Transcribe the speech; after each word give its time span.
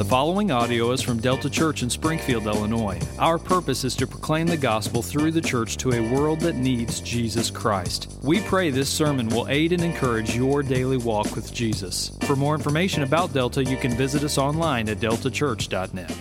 The 0.00 0.06
following 0.06 0.50
audio 0.50 0.92
is 0.92 1.02
from 1.02 1.20
Delta 1.20 1.50
Church 1.50 1.82
in 1.82 1.90
Springfield, 1.90 2.46
Illinois. 2.46 2.98
Our 3.18 3.38
purpose 3.38 3.84
is 3.84 3.94
to 3.96 4.06
proclaim 4.06 4.46
the 4.46 4.56
gospel 4.56 5.02
through 5.02 5.30
the 5.32 5.42
church 5.42 5.76
to 5.76 5.92
a 5.92 6.14
world 6.14 6.40
that 6.40 6.56
needs 6.56 7.02
Jesus 7.02 7.50
Christ. 7.50 8.10
We 8.22 8.40
pray 8.40 8.70
this 8.70 8.88
sermon 8.88 9.28
will 9.28 9.46
aid 9.48 9.72
and 9.72 9.84
encourage 9.84 10.34
your 10.34 10.62
daily 10.62 10.96
walk 10.96 11.36
with 11.36 11.52
Jesus. 11.52 12.12
For 12.22 12.34
more 12.34 12.54
information 12.54 13.02
about 13.02 13.34
Delta, 13.34 13.62
you 13.62 13.76
can 13.76 13.90
visit 13.90 14.24
us 14.24 14.38
online 14.38 14.88
at 14.88 15.00
deltachurch.net. 15.00 16.16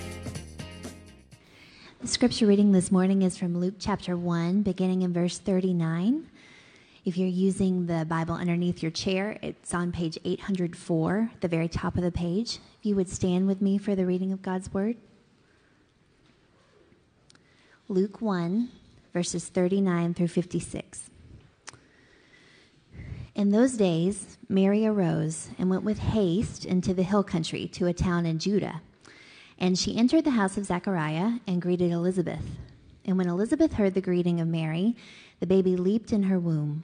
The 2.01 2.07
scripture 2.07 2.47
reading 2.47 2.73
this 2.73 2.91
morning 2.91 3.21
is 3.21 3.37
from 3.37 3.57
Luke 3.57 3.75
chapter 3.79 4.17
1, 4.17 4.61
beginning 4.61 5.03
in 5.03 5.13
verse 5.13 5.37
39. 5.37 6.27
If 7.09 7.17
you're 7.17 7.27
using 7.27 7.87
the 7.87 8.05
Bible 8.05 8.35
underneath 8.35 8.83
your 8.83 8.91
chair, 8.91 9.39
it's 9.41 9.73
on 9.73 9.91
page 9.91 10.19
804, 10.25 11.31
the 11.41 11.47
very 11.47 11.67
top 11.67 11.97
of 11.97 12.03
the 12.03 12.11
page. 12.11 12.59
If 12.77 12.85
you 12.85 12.95
would 12.95 13.09
stand 13.09 13.47
with 13.47 13.63
me 13.63 13.79
for 13.79 13.95
the 13.95 14.05
reading 14.05 14.31
of 14.31 14.43
God's 14.43 14.71
word. 14.71 14.95
Luke 17.87 18.21
1, 18.21 18.69
verses 19.11 19.47
39 19.47 20.13
through 20.13 20.27
56. 20.27 21.09
In 23.33 23.49
those 23.49 23.73
days, 23.73 24.37
Mary 24.47 24.85
arose 24.85 25.49
and 25.57 25.67
went 25.67 25.81
with 25.81 25.97
haste 25.97 26.63
into 26.63 26.93
the 26.93 27.01
hill 27.01 27.23
country 27.23 27.67
to 27.69 27.87
a 27.87 27.93
town 27.93 28.27
in 28.27 28.37
Judah. 28.37 28.83
And 29.57 29.79
she 29.79 29.97
entered 29.97 30.25
the 30.25 30.31
house 30.37 30.57
of 30.57 30.65
Zechariah 30.65 31.39
and 31.47 31.59
greeted 31.59 31.89
Elizabeth. 31.91 32.45
And 33.03 33.17
when 33.17 33.27
Elizabeth 33.27 33.73
heard 33.73 33.95
the 33.95 33.99
greeting 33.99 34.39
of 34.39 34.47
Mary, 34.47 34.95
the 35.39 35.47
baby 35.47 35.75
leaped 35.75 36.13
in 36.13 36.21
her 36.21 36.37
womb 36.37 36.83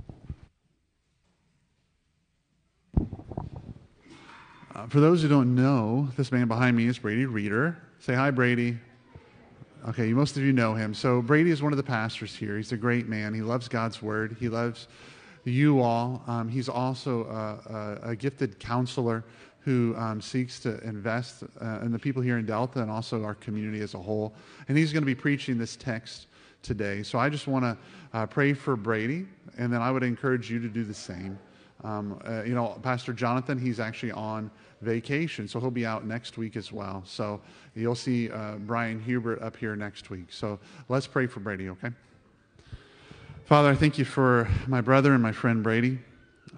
Uh, 4.73 4.87
for 4.87 5.01
those 5.01 5.21
who 5.21 5.27
don't 5.27 5.53
know, 5.53 6.07
this 6.15 6.31
man 6.31 6.47
behind 6.47 6.77
me 6.77 6.87
is 6.87 6.97
Brady 6.97 7.25
Reeder. 7.25 7.77
Say 7.99 8.13
hi, 8.15 8.31
Brady. 8.31 8.77
Okay, 9.89 10.13
most 10.13 10.37
of 10.37 10.43
you 10.43 10.53
know 10.53 10.73
him. 10.73 10.93
So, 10.93 11.21
Brady 11.21 11.51
is 11.51 11.61
one 11.61 11.73
of 11.73 11.77
the 11.77 11.83
pastors 11.83 12.33
here. 12.33 12.55
He's 12.55 12.71
a 12.71 12.77
great 12.77 13.09
man. 13.09 13.33
He 13.33 13.41
loves 13.41 13.67
God's 13.67 14.01
word, 14.01 14.37
he 14.39 14.47
loves 14.47 14.87
you 15.43 15.81
all. 15.81 16.23
Um, 16.25 16.47
he's 16.47 16.69
also 16.69 17.25
a, 17.25 18.05
a, 18.05 18.11
a, 18.11 18.15
gifted 18.15 18.59
counselor 18.59 19.25
who 19.61 19.93
um, 19.97 20.21
seeks 20.21 20.59
to 20.61 20.79
invest 20.87 21.43
uh, 21.59 21.79
in 21.81 21.91
the 21.91 21.99
people 21.99 22.21
here 22.21 22.37
in 22.37 22.45
Delta 22.45 22.81
and 22.81 22.91
also 22.91 23.23
our 23.23 23.35
community 23.35 23.81
as 23.81 23.93
a 23.93 23.99
whole. 23.99 24.33
And 24.69 24.77
he's 24.77 24.93
going 24.93 25.01
to 25.01 25.07
be 25.07 25.15
preaching 25.15 25.57
this 25.57 25.75
text 25.75 26.27
today. 26.61 27.03
So, 27.03 27.19
I 27.19 27.27
just 27.27 27.47
want 27.47 27.65
to 27.65 27.77
uh, 28.13 28.25
pray 28.25 28.53
for 28.53 28.77
Brady, 28.77 29.25
and 29.57 29.73
then 29.73 29.81
I 29.81 29.91
would 29.91 30.03
encourage 30.03 30.49
you 30.49 30.61
to 30.61 30.69
do 30.69 30.85
the 30.85 30.93
same. 30.93 31.37
Um, 31.83 32.21
uh, 32.27 32.43
you 32.43 32.53
know, 32.53 32.79
Pastor 32.83 33.13
Jonathan, 33.13 33.57
he's 33.57 33.79
actually 33.79 34.11
on 34.11 34.51
vacation, 34.81 35.47
so 35.47 35.59
he'll 35.59 35.71
be 35.71 35.85
out 35.85 36.05
next 36.05 36.37
week 36.37 36.55
as 36.55 36.71
well. 36.71 37.03
So 37.05 37.41
you'll 37.75 37.95
see 37.95 38.29
uh, 38.29 38.55
Brian 38.55 39.01
Hubert 39.01 39.41
up 39.41 39.55
here 39.55 39.75
next 39.75 40.09
week. 40.09 40.27
So 40.29 40.59
let's 40.89 41.07
pray 41.07 41.27
for 41.27 41.39
Brady, 41.39 41.69
okay? 41.69 41.89
Father, 43.45 43.69
I 43.69 43.75
thank 43.75 43.97
you 43.97 44.05
for 44.05 44.47
my 44.67 44.81
brother 44.81 45.13
and 45.13 45.21
my 45.21 45.31
friend 45.31 45.63
Brady. 45.63 45.99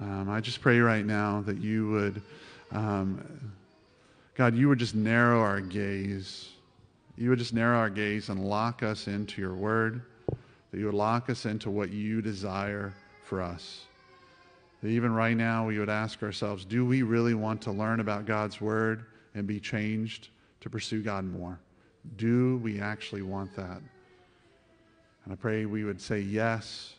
Um, 0.02 0.30
I 0.30 0.40
just 0.42 0.62
pray 0.62 0.80
right 0.80 1.06
now 1.06 1.42
that 1.46 1.58
you 1.58 1.90
would, 1.90 2.22
um, 2.72 3.54
God, 4.36 4.56
you 4.56 4.68
would 4.70 4.80
just 4.80 4.96
narrow 4.96 5.40
our 5.40 5.62
gaze. 5.62 6.50
You 7.18 7.30
would 7.30 7.40
just 7.40 7.54
narrow 7.54 7.78
our 7.78 7.90
gaze 7.90 8.30
and 8.30 8.44
lock 8.44 8.84
us 8.84 9.08
into 9.08 9.42
your 9.42 9.54
word, 9.54 10.02
that 10.28 10.80
you 10.80 10.86
would 10.86 10.96
lock 10.96 11.30
us 11.30 11.46
into 11.46 11.70
what 11.70 11.92
you 11.92 12.22
desire 12.22 12.94
for 13.24 13.42
us. 13.42 13.86
Even 14.84 15.14
right 15.14 15.38
now, 15.38 15.66
we 15.66 15.80
would 15.80 15.90
ask 15.90 16.22
ourselves 16.24 16.66
do 16.66 16.86
we 16.86 17.04
really 17.04 17.34
want 17.34 17.62
to 17.62 17.72
learn 17.72 18.00
about 18.00 18.26
God's 18.26 18.60
Word 18.60 19.06
and 19.34 19.48
be 19.48 19.60
changed 19.60 20.30
to 20.62 20.70
pursue 20.70 21.02
God 21.02 21.24
more? 21.24 21.60
Do 22.18 22.58
we 22.58 22.82
actually 22.82 23.22
want 23.22 23.56
that? 23.56 23.82
And 25.24 25.32
I 25.32 25.36
pray 25.36 25.66
we 25.66 25.86
would 25.86 26.02
say 26.02 26.20
yes, 26.20 26.96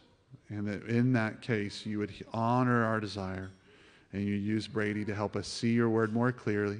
and 0.49 0.67
that 0.67 0.85
in 0.85 1.13
that 1.13 1.43
case, 1.43 1.85
you 1.85 1.99
would 1.99 2.13
honor 2.33 2.85
our 2.85 3.01
desire 3.01 3.51
and 4.13 4.23
you 4.23 4.35
use 4.35 4.67
Brady 4.67 5.05
to 5.05 5.15
help 5.15 5.37
us 5.37 5.47
see 5.47 5.73
your 5.73 5.91
word 5.91 6.13
more 6.13 6.33
clearly, 6.33 6.79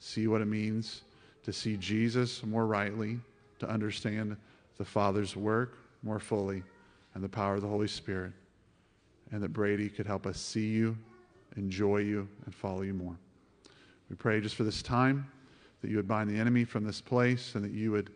see 0.00 0.26
what 0.26 0.42
it 0.42 0.46
means 0.46 1.02
to 1.44 1.52
see 1.52 1.76
Jesus 1.78 2.44
more 2.44 2.66
rightly, 2.66 3.18
to 3.60 3.68
understand 3.70 4.36
the 4.76 4.84
Father's 4.84 5.34
work 5.34 5.78
more 6.02 6.18
fully, 6.18 6.62
and 7.14 7.24
the 7.24 7.28
power 7.28 7.54
of 7.54 7.62
the 7.62 7.68
Holy 7.68 7.88
Spirit 7.88 8.32
and 9.32 9.42
that 9.42 9.52
Brady 9.52 9.88
could 9.88 10.06
help 10.06 10.26
us 10.26 10.38
see 10.38 10.68
you, 10.68 10.96
enjoy 11.56 11.98
you, 11.98 12.28
and 12.44 12.54
follow 12.54 12.82
you 12.82 12.94
more. 12.94 13.16
We 14.08 14.16
pray 14.16 14.40
just 14.40 14.54
for 14.54 14.64
this 14.64 14.82
time 14.82 15.30
that 15.82 15.90
you 15.90 15.96
would 15.96 16.08
bind 16.08 16.30
the 16.30 16.38
enemy 16.38 16.64
from 16.64 16.84
this 16.84 17.00
place 17.00 17.54
and 17.54 17.64
that 17.64 17.72
you 17.72 17.92
would 17.92 18.10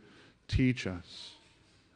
teach 0.48 0.86
us. 0.86 1.32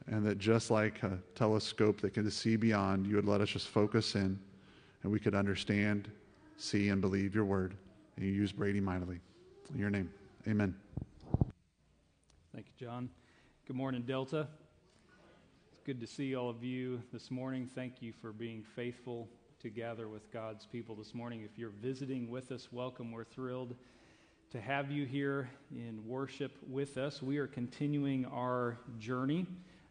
And 0.09 0.25
that 0.25 0.39
just 0.39 0.71
like 0.71 1.03
a 1.03 1.19
telescope 1.35 2.01
that 2.01 2.15
can 2.15 2.31
see 2.31 2.55
beyond, 2.55 3.07
you 3.07 3.17
would 3.17 3.27
let 3.27 3.41
us 3.41 3.49
just 3.49 3.69
focus 3.69 4.15
in 4.15 4.39
and 5.03 5.13
we 5.13 5.19
could 5.19 5.35
understand, 5.35 6.09
see, 6.59 6.91
and 6.91 7.01
believe 7.01 7.35
your 7.35 7.45
word. 7.45 7.75
And 8.17 8.25
you 8.25 8.33
use 8.33 8.53
Brady 8.53 8.81
mightily. 8.81 9.21
In 9.73 9.81
your 9.81 9.91
name, 9.91 10.11
amen. 10.47 10.75
Thank 12.55 12.67
you, 12.67 12.87
John. 12.87 13.09
Good 13.67 13.77
morning, 13.77 14.03
Delta 14.03 14.47
good 15.87 16.01
to 16.01 16.07
see 16.09 16.35
all 16.35 16.51
of 16.51 16.65
you 16.65 17.01
this 17.13 17.31
morning. 17.31 17.71
Thank 17.73 18.03
you 18.03 18.13
for 18.21 18.33
being 18.33 18.65
faithful 18.75 19.29
to 19.61 19.69
gather 19.69 20.09
with 20.09 20.33
God's 20.33 20.67
people 20.67 20.97
this 20.97 21.15
morning. 21.15 21.43
If 21.43 21.57
you're 21.57 21.71
visiting 21.81 22.29
with 22.29 22.51
us, 22.51 22.73
welcome. 22.73 23.13
We're 23.13 23.23
thrilled 23.23 23.77
to 24.51 24.61
have 24.61 24.91
you 24.91 25.07
here 25.07 25.49
in 25.71 26.03
worship 26.05 26.51
with 26.69 26.99
us. 26.99 27.23
We 27.23 27.39
are 27.39 27.47
continuing 27.47 28.25
our 28.27 28.79
journey 28.99 29.47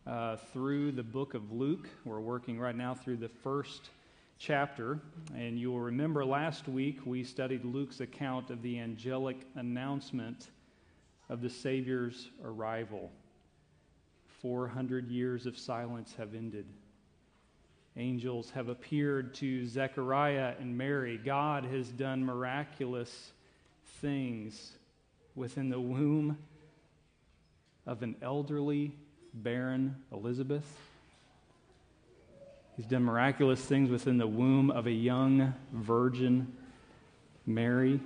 uh, 0.06 0.36
through 0.52 0.92
the 0.92 1.04
book 1.04 1.34
of 1.34 1.54
Luke. 1.54 1.88
We're 2.04 2.20
working 2.20 2.60
right 2.60 2.76
now 2.76 2.94
through 2.94 3.18
the 3.18 3.30
first 3.30 3.90
chapter. 4.38 5.00
And 5.34 5.58
you 5.58 5.72
will 5.72 5.80
remember 5.80 6.26
last 6.26 6.68
week 6.68 7.06
we 7.06 7.24
studied 7.24 7.64
Luke's 7.64 8.02
account 8.02 8.50
of 8.50 8.62
the 8.62 8.80
angelic 8.80 9.38
announcement 9.56 10.50
of 11.30 11.42
the 11.42 11.50
Savior's 11.50 12.32
arrival. 12.44 13.14
400 14.46 15.10
years 15.10 15.48
of 15.48 15.58
silence 15.58 16.14
have 16.20 16.36
ended. 16.36 16.68
Angels 17.98 18.52
have 18.52 18.70
appeared 18.70 19.34
to 19.34 19.66
Zechariah 19.66 20.54
and 20.60 20.78
Mary. 20.78 21.18
God 21.18 21.66
has 21.66 21.90
done 21.90 22.24
miraculous 22.24 23.32
things 24.02 24.74
within 25.34 25.70
the 25.70 25.80
womb 25.80 26.38
of 27.88 28.04
an 28.04 28.18
elderly, 28.22 28.94
barren 29.34 29.96
Elizabeth. 30.12 30.78
He's 32.78 32.86
done 32.86 33.02
miraculous 33.02 33.62
things 33.62 33.90
within 33.90 34.20
the 34.20 34.28
womb 34.28 34.70
of 34.70 34.86
a 34.86 34.92
young 34.92 35.56
virgin, 35.74 36.54
Mary. 37.48 38.00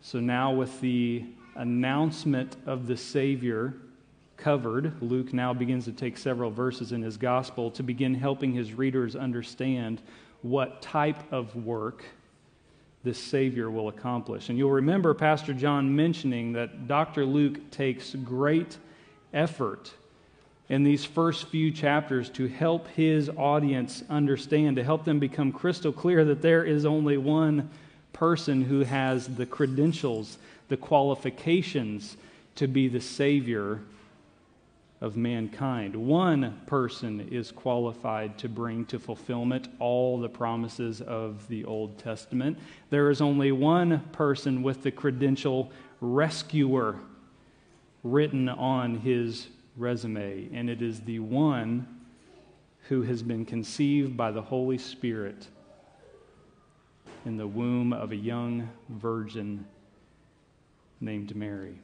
So 0.00 0.18
now, 0.18 0.52
with 0.52 0.80
the 0.80 1.24
announcement 1.54 2.56
of 2.66 2.88
the 2.88 2.96
Savior 2.96 3.76
covered, 4.40 5.00
Luke 5.02 5.32
now 5.32 5.52
begins 5.54 5.84
to 5.84 5.92
take 5.92 6.16
several 6.16 6.50
verses 6.50 6.92
in 6.92 7.02
his 7.02 7.16
gospel 7.16 7.70
to 7.72 7.82
begin 7.82 8.14
helping 8.14 8.52
his 8.52 8.72
readers 8.72 9.14
understand 9.14 10.00
what 10.42 10.82
type 10.82 11.32
of 11.32 11.54
work 11.54 12.04
this 13.02 13.18
Savior 13.18 13.70
will 13.70 13.88
accomplish. 13.88 14.48
And 14.48 14.58
you'll 14.58 14.70
remember 14.70 15.14
Pastor 15.14 15.54
John 15.54 15.94
mentioning 15.94 16.52
that 16.54 16.86
Dr. 16.86 17.24
Luke 17.24 17.70
takes 17.70 18.14
great 18.14 18.76
effort 19.32 19.92
in 20.68 20.84
these 20.84 21.04
first 21.04 21.48
few 21.48 21.70
chapters 21.70 22.28
to 22.30 22.46
help 22.46 22.88
his 22.88 23.28
audience 23.36 24.04
understand, 24.08 24.76
to 24.76 24.84
help 24.84 25.04
them 25.04 25.18
become 25.18 25.50
crystal 25.50 25.92
clear 25.92 26.24
that 26.24 26.42
there 26.42 26.64
is 26.64 26.84
only 26.84 27.16
one 27.16 27.70
person 28.12 28.62
who 28.62 28.80
has 28.80 29.26
the 29.26 29.46
credentials, 29.46 30.38
the 30.68 30.76
qualifications 30.76 32.16
to 32.56 32.68
be 32.68 32.86
the 32.88 33.00
Savior 33.00 33.80
of 35.00 35.16
mankind. 35.16 35.96
One 35.96 36.60
person 36.66 37.20
is 37.30 37.50
qualified 37.50 38.36
to 38.38 38.48
bring 38.48 38.84
to 38.86 38.98
fulfillment 38.98 39.68
all 39.78 40.20
the 40.20 40.28
promises 40.28 41.00
of 41.00 41.48
the 41.48 41.64
Old 41.64 41.98
Testament. 41.98 42.58
There 42.90 43.10
is 43.10 43.22
only 43.22 43.50
one 43.50 44.00
person 44.12 44.62
with 44.62 44.82
the 44.82 44.90
credential 44.90 45.72
rescuer 46.00 47.00
written 48.02 48.48
on 48.48 48.96
his 48.96 49.48
resume, 49.76 50.50
and 50.52 50.68
it 50.68 50.82
is 50.82 51.00
the 51.00 51.20
one 51.20 51.86
who 52.88 53.02
has 53.02 53.22
been 53.22 53.46
conceived 53.46 54.16
by 54.16 54.30
the 54.30 54.42
Holy 54.42 54.78
Spirit 54.78 55.46
in 57.24 57.36
the 57.36 57.46
womb 57.46 57.92
of 57.92 58.12
a 58.12 58.16
young 58.16 58.68
virgin 58.88 59.64
named 61.00 61.34
Mary. 61.34 61.78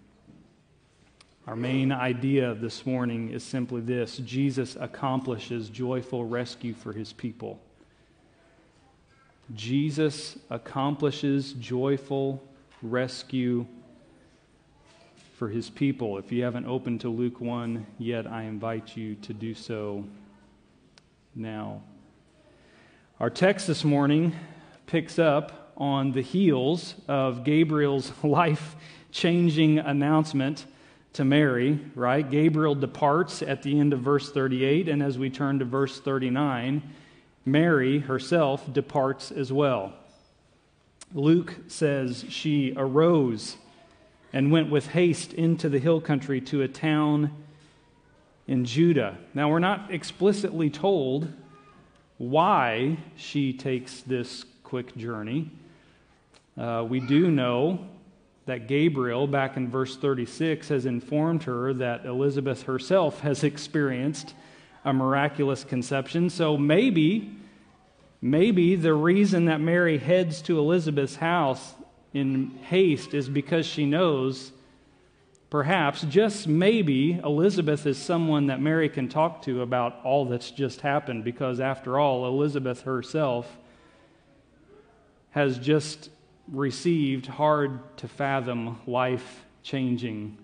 Our 1.47 1.55
main 1.55 1.93
idea 1.93 2.51
of 2.51 2.61
this 2.61 2.85
morning 2.85 3.31
is 3.31 3.45
simply 3.45 3.81
this 3.81 4.17
Jesus 4.17 4.77
accomplishes 4.81 5.69
joyful 5.69 6.25
rescue 6.25 6.75
for 6.75 6.93
his 6.93 7.13
people. 7.13 7.61
Jesus 9.55 10.37
accomplishes 10.51 11.53
joyful 11.53 12.43
rescue 12.83 13.65
for 15.39 15.49
his 15.49 15.71
people. 15.71 16.19
If 16.19 16.33
you 16.33 16.43
haven't 16.43 16.67
opened 16.67 17.03
to 17.03 17.09
Luke 17.09 17.41
1 17.41 17.87
yet, 17.97 18.27
I 18.27 18.43
invite 18.43 18.97
you 18.97 19.15
to 19.15 19.33
do 19.33 19.55
so 19.55 20.05
now. 21.37 21.81
Our 23.21 23.31
text 23.31 23.69
this 23.69 23.85
morning 23.85 24.35
picks 24.87 25.17
up 25.17 25.73
on 25.77 26.11
the 26.11 26.23
heels 26.23 26.97
of 27.07 27.45
Gabriel's 27.45 28.11
life 28.25 28.75
changing 29.13 29.79
announcement 29.79 30.67
to 31.15 31.25
Mary, 31.25 31.81
right? 31.95 32.29
Gabriel 32.29 32.75
departs 32.75 33.43
at 33.43 33.63
the 33.63 33.79
end 33.79 33.93
of 33.93 34.01
verse 34.01 34.31
38, 34.31 34.89
and 34.89 35.03
as 35.03 35.19
we 35.19 35.31
turn 35.31 35.59
to 35.59 35.65
verse 35.65 36.01
39, 36.01 36.83
Mary 37.45 38.01
herself 38.01 38.73
departs 38.73 39.31
as 39.31 39.53
well. 39.53 39.95
Luke 41.15 41.55
says 41.69 42.25
she 42.29 42.75
arose 42.77 43.57
and 44.33 44.51
went 44.51 44.71
with 44.71 44.89
haste 44.89 45.33
into 45.33 45.69
the 45.69 45.79
hill 45.79 46.01
country 46.01 46.41
to 46.43 46.63
a 46.63 46.69
town 46.69 47.31
in 48.47 48.65
Judah. 48.65 49.17
Now, 49.33 49.49
we're 49.49 49.59
not 49.59 49.93
explicitly 49.93 50.71
told 50.71 51.33
why 52.19 52.99
she 53.17 53.53
takes 53.53 54.01
this 54.03 54.45
quick 54.63 54.97
journey. 54.97 55.51
Uh, 56.57 56.85
we 56.89 57.01
do 57.01 57.31
know 57.31 57.87
that 58.47 58.69
Gabriel, 58.69 59.27
back 59.27 59.57
in 59.57 59.69
verse 59.69 59.97
36, 59.97 60.69
has 60.69 60.87
informed 60.87 61.43
her 61.43 61.75
that 61.75 62.07
Elizabeth 62.07 62.63
herself 62.63 63.21
has 63.21 63.45
experienced 63.45 64.35
a 64.85 64.93
miraculous 64.93 65.65
conception. 65.65 66.31
So 66.31 66.57
maybe, 66.57 67.33
maybe 68.23 68.77
the 68.77 68.95
reason 68.95 69.47
that 69.47 69.61
Mary 69.61 69.99
heads 69.99 70.41
to 70.43 70.59
Elizabeth's 70.61 71.17
house 71.17 71.75
in 72.15 72.51
haste 72.69 73.15
is 73.15 73.29
because 73.29 73.67
she 73.67 73.85
knows, 73.85 74.53
perhaps, 75.51 76.03
just 76.03 76.47
maybe, 76.47 77.15
Elizabeth 77.25 77.85
is 77.85 77.99
someone 77.99 78.47
that 78.47 78.61
Mary 78.61 78.89
can 78.89 79.09
talk 79.09 79.43
to 79.43 79.61
about 79.63 79.97
all 80.05 80.25
that's 80.25 80.53
just 80.53 80.83
happened, 80.83 81.25
because 81.25 81.59
after 81.59 81.99
all, 81.99 82.27
Elizabeth 82.27 82.83
herself 82.83 83.59
has 85.31 85.59
just 85.59 86.11
received 86.53 87.27
hard 87.27 87.97
to 87.99 88.09
fathom, 88.09 88.81
life 88.87 89.45
changing 89.63 90.39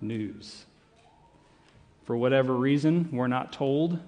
news. 0.00 0.64
For 2.04 2.16
whatever 2.16 2.54
reason, 2.54 3.08
we're 3.12 3.26
not 3.26 3.52
told 3.52 3.98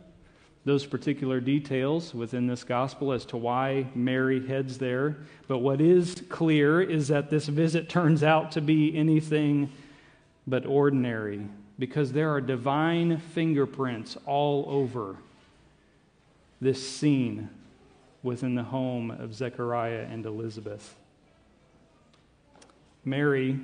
those 0.64 0.84
particular 0.84 1.40
details 1.40 2.14
within 2.14 2.46
this 2.46 2.62
gospel 2.62 3.12
as 3.12 3.24
to 3.24 3.36
why 3.36 3.86
Mary 3.94 4.46
heads 4.46 4.78
there. 4.78 5.16
But 5.46 5.58
what 5.58 5.80
is 5.80 6.22
clear 6.28 6.82
is 6.82 7.08
that 7.08 7.30
this 7.30 7.46
visit 7.48 7.88
turns 7.88 8.22
out 8.22 8.52
to 8.52 8.60
be 8.60 8.96
anything 8.96 9.72
but 10.46 10.66
ordinary 10.66 11.46
because 11.78 12.12
there 12.12 12.30
are 12.32 12.40
divine 12.40 13.18
fingerprints 13.18 14.16
all 14.26 14.66
over 14.68 15.16
this 16.60 16.86
scene 16.86 17.48
within 18.22 18.54
the 18.54 18.64
home 18.64 19.10
of 19.10 19.34
Zechariah 19.34 20.06
and 20.10 20.26
Elizabeth. 20.26 20.96
Mary 23.08 23.58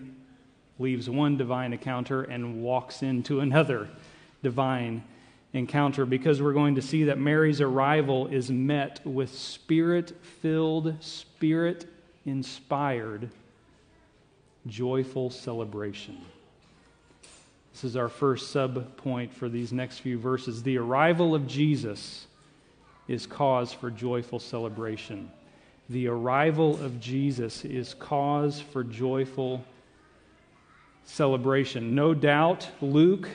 leaves 0.78 1.08
one 1.08 1.36
divine 1.36 1.72
encounter 1.72 2.22
and 2.22 2.62
walks 2.62 3.02
into 3.02 3.40
another 3.40 3.88
divine 4.42 5.04
encounter 5.52 6.04
because 6.04 6.42
we're 6.42 6.52
going 6.52 6.74
to 6.74 6.82
see 6.82 7.04
that 7.04 7.18
Mary's 7.18 7.60
arrival 7.60 8.26
is 8.26 8.50
met 8.50 9.00
with 9.06 9.32
spirit 9.32 10.12
filled, 10.42 11.02
spirit 11.02 11.86
inspired, 12.26 13.30
joyful 14.66 15.30
celebration. 15.30 16.18
This 17.72 17.84
is 17.84 17.96
our 17.96 18.08
first 18.08 18.50
sub 18.50 18.96
point 18.96 19.32
for 19.32 19.48
these 19.48 19.72
next 19.72 19.98
few 19.98 20.18
verses. 20.18 20.62
The 20.62 20.78
arrival 20.78 21.34
of 21.34 21.46
Jesus 21.46 22.26
is 23.08 23.26
cause 23.26 23.72
for 23.72 23.90
joyful 23.90 24.38
celebration. 24.38 25.30
The 25.88 26.08
arrival 26.08 26.82
of 26.82 26.98
Jesus 27.00 27.64
is 27.64 27.94
cause 27.94 28.60
for 28.60 28.82
joyful 28.82 29.64
celebration. 31.04 31.94
No 31.94 32.14
doubt, 32.14 32.68
Luke, 32.80 33.28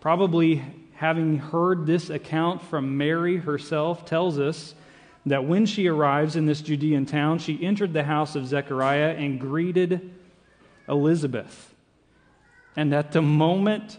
probably 0.00 0.64
having 0.94 1.38
heard 1.38 1.86
this 1.86 2.10
account 2.10 2.62
from 2.62 2.96
Mary 2.96 3.36
herself, 3.36 4.04
tells 4.04 4.38
us 4.38 4.74
that 5.26 5.44
when 5.44 5.66
she 5.66 5.86
arrives 5.86 6.36
in 6.36 6.46
this 6.46 6.62
Judean 6.62 7.06
town, 7.06 7.38
she 7.38 7.62
entered 7.62 7.92
the 7.92 8.04
house 8.04 8.34
of 8.34 8.46
Zechariah 8.46 9.14
and 9.16 9.38
greeted 9.38 10.12
Elizabeth. 10.88 11.74
And 12.76 12.94
at 12.94 13.12
the 13.12 13.22
moment 13.22 13.98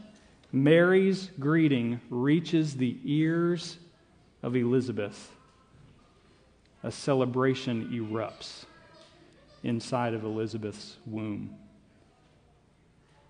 Mary's 0.51 1.29
greeting 1.39 1.99
reaches 2.09 2.75
the 2.75 2.97
ears 3.03 3.77
of 4.41 4.55
Elizabeth, 4.55 5.31
a 6.83 6.91
celebration 6.91 7.89
erupts 7.91 8.65
inside 9.63 10.13
of 10.13 10.23
Elizabeth's 10.23 10.97
womb. 11.05 11.55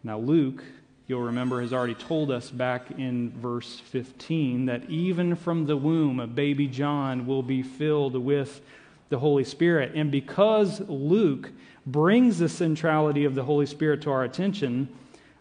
Now, 0.04 0.20
Luke 0.20 0.63
you'll 1.08 1.22
remember, 1.22 1.62
has 1.62 1.72
already 1.72 1.96
told 1.96 2.30
us 2.30 2.51
back 2.51 2.92
in 2.92 3.32
verse 3.32 3.80
15 3.80 4.66
that 4.66 4.89
even 4.89 5.36
from 5.36 5.66
the 5.66 5.77
womb, 5.77 6.20
a 6.20 6.27
baby 6.27 6.68
John 6.68 7.25
will 7.25 7.44
be 7.44 7.63
filled 7.63 8.16
with 8.16 8.62
the 9.10 9.18
Holy 9.18 9.46
Spirit. 9.46 9.94
And 9.96 10.12
because 10.12 10.82
Luke 10.82 11.50
brings 11.86 12.39
the 12.39 12.50
centrality 12.50 13.24
of 13.24 13.36
the 13.36 13.44
Holy 13.44 13.66
Spirit 13.66 14.01
to 14.01 14.12
our 14.12 14.25
attention, 14.25 14.89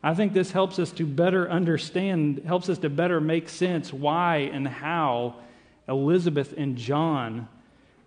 I 0.05 0.15
think 0.15 0.33
this 0.33 0.53
helps 0.53 0.79
us 0.79 0.93
to 0.93 1.05
better 1.05 1.51
understand, 1.51 2.43
helps 2.47 2.69
us 2.69 2.79
to 2.79 2.89
better 2.89 3.21
make 3.21 3.49
sense 3.49 3.93
why 3.93 4.51
and 4.53 4.69
how 4.69 5.35
Elizabeth 5.89 6.55
and 6.57 6.77
John 6.77 7.49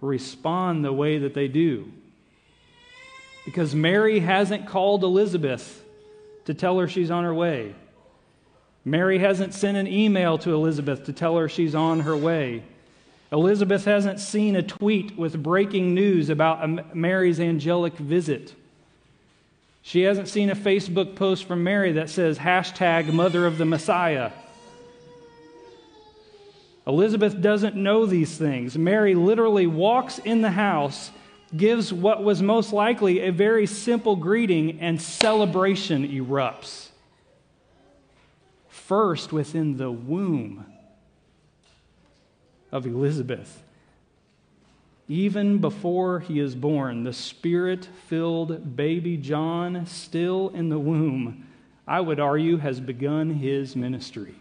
respond 0.02 0.84
the 0.84 0.94
way 0.94 1.18
that 1.20 1.34
they 1.34 1.48
do. 1.48 1.92
Because 3.46 3.74
Mary 3.74 4.20
hasn't 4.20 4.68
called 4.68 5.04
Elizabeth 5.04 5.84
to 6.46 6.54
tell 6.54 6.80
her 6.80 6.88
she's 6.88 7.12
on 7.12 7.24
her 7.24 7.34
way. 7.34 7.74
Mary 8.86 9.20
hasn't 9.20 9.54
sent 9.54 9.78
an 9.78 9.88
email 9.88 10.38
to 10.38 10.54
Elizabeth 10.54 11.06
to 11.06 11.14
tell 11.14 11.38
her 11.38 11.50
she's 11.50 11.76
on 11.76 12.02
her 12.02 12.16
way. 12.16 12.64
Elizabeth 13.32 13.86
hasn't 13.86 14.20
seen 14.20 14.56
a 14.56 14.64
tweet 14.64 15.18
with 15.18 15.42
breaking 15.44 15.94
news 15.94 16.30
about 16.30 16.96
Mary's 16.96 17.40
angelic 17.40 17.94
visit. 17.94 18.56
She 19.82 20.02
hasn't 20.02 20.28
seen 20.28 20.50
a 20.50 20.56
Facebook 20.56 21.16
post 21.16 21.46
from 21.46 21.64
Mary 21.64 21.94
that 21.94 22.10
says 22.10 22.40
hashtag 22.40 23.12
mother 23.14 23.46
of 23.46 23.58
the 23.58 23.66
Messiah. 23.66 24.32
Elizabeth 26.90 27.40
doesn't 27.40 27.76
know 27.76 28.08
these 28.08 28.36
things. 28.36 28.76
Mary 28.76 29.14
literally 29.14 29.68
walks 29.68 30.18
in 30.18 30.42
the 30.42 30.50
house, 30.50 31.12
gives 31.56 31.94
what 31.94 32.24
was 32.24 32.42
most 32.42 32.74
likely 32.74 33.20
a 33.20 33.32
very 33.32 33.68
simple 33.68 34.16
greeting, 34.16 34.80
and 34.80 35.00
celebration 35.00 36.08
erupts. 36.08 36.88
First, 38.70 39.32
within 39.32 39.78
the 39.78 39.92
womb 39.92 40.66
of 42.72 42.88
Elizabeth. 42.88 43.62
Even 45.08 45.60
before 45.60 46.22
he 46.22 46.40
is 46.40 46.56
born, 46.56 47.04
the 47.04 47.14
spirit 47.14 47.88
filled 48.08 48.76
baby 48.76 49.16
John, 49.16 49.86
still 49.86 50.50
in 50.56 50.70
the 50.70 50.80
womb, 50.80 51.48
I 51.88 52.02
would 52.02 52.20
argue, 52.20 52.58
has 52.58 52.80
begun 52.80 53.30
his 53.30 53.76
ministry. 53.76 54.34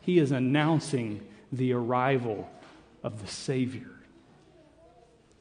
He 0.00 0.18
is 0.18 0.32
announcing 0.32 1.20
the 1.52 1.72
arrival 1.72 2.50
of 3.02 3.20
the 3.20 3.28
Savior. 3.28 3.90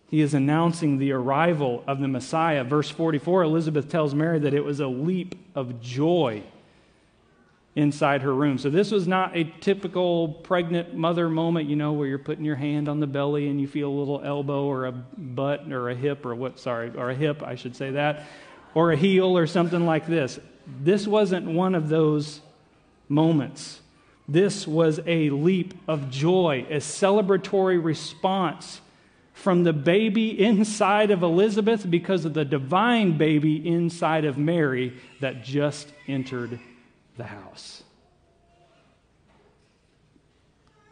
He 0.10 0.20
is 0.20 0.34
announcing 0.34 0.98
the 0.98 1.13
arrival 1.13 1.86
of 1.88 2.00
the 2.00 2.08
Messiah. 2.08 2.65
Verse 2.65 2.89
44 2.89 3.44
Elizabeth 3.44 3.89
tells 3.89 4.13
Mary 4.13 4.39
that 4.39 4.53
it 4.53 4.63
was 4.63 4.82
a 4.82 4.88
leap 4.88 5.36
of 5.56 5.82
joy 5.82 6.44
inside 7.75 8.22
her 8.22 8.34
room. 8.34 8.58
So 8.58 8.70
this 8.70 8.91
was 8.91 9.08
not 9.08 9.36
a 9.36 9.46
typical 9.62 10.27
pregnant 10.27 10.94
mother 10.94 11.30
moment, 11.30 11.70
you 11.70 11.77
know, 11.77 11.94
where 11.94 12.08
you're 12.08 12.20
putting 12.20 12.44
your 12.44 12.58
hand 12.58 12.89
on 12.89 13.00
the 13.00 13.08
belly 13.08 13.48
and 13.48 13.62
you 13.62 13.68
feel 13.68 13.88
a 13.88 13.98
little 13.98 14.22
elbow 14.22 14.65
or 14.65 14.88
a 14.88 14.91
butt 14.91 15.72
or 15.72 15.89
a 15.89 15.96
hip 15.96 16.25
or 16.25 16.36
what, 16.36 16.60
sorry, 16.60 16.91
or 16.98 17.10
a 17.10 17.15
hip, 17.15 17.41
I 17.41 17.56
should 17.56 17.77
say 17.77 17.91
that, 17.91 18.25
or 18.74 18.91
a 18.91 18.98
heel 18.98 19.38
or 19.38 19.48
something 19.48 19.86
like 19.86 20.08
this. 20.08 20.39
This 20.84 21.08
wasn't 21.08 21.46
one 21.46 21.74
of 21.74 21.88
those 21.88 22.41
moments. 23.08 23.80
This 24.28 24.68
was 24.68 25.00
a 25.06 25.30
leap 25.30 25.74
of 25.88 26.10
joy, 26.10 26.66
a 26.70 26.78
celebratory 26.78 27.84
response 27.84 28.82
from 29.34 29.63
the 29.63 29.74
baby 29.74 30.40
inside 30.40 31.12
of 31.12 31.24
Elizabeth 31.24 31.90
because 31.90 32.25
of 32.25 32.34
the 32.34 32.46
divine 32.46 33.18
baby 33.18 33.68
inside 33.68 34.25
of 34.25 34.38
Mary 34.38 34.94
that 35.20 35.44
just 35.44 35.92
entered 36.08 36.60
the 37.18 37.24
house. 37.24 37.84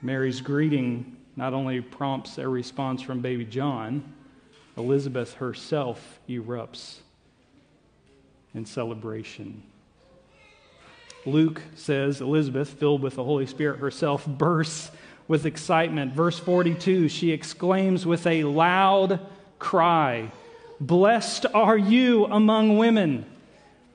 Mary's 0.01 0.41
greeting 0.41 1.17
not 1.35 1.53
only 1.53 1.81
prompts 1.81 2.37
a 2.37 2.47
response 2.47 3.01
from 3.01 3.21
baby 3.21 3.45
John, 3.45 4.13
Elizabeth 4.77 5.35
herself 5.35 6.19
erupts 6.27 6.99
in 8.53 8.65
celebration. 8.65 9.63
Luke 11.29 11.61
says 11.75 12.21
Elizabeth, 12.21 12.69
filled 12.69 13.01
with 13.01 13.15
the 13.15 13.23
Holy 13.23 13.45
Spirit 13.45 13.79
herself, 13.79 14.25
bursts 14.25 14.91
with 15.27 15.45
excitement. 15.45 16.13
Verse 16.13 16.39
42, 16.39 17.09
she 17.09 17.31
exclaims 17.31 18.05
with 18.05 18.25
a 18.27 18.43
loud 18.43 19.19
cry, 19.59 20.31
Blessed 20.79 21.45
are 21.53 21.77
you 21.77 22.25
among 22.25 22.77
women 22.77 23.25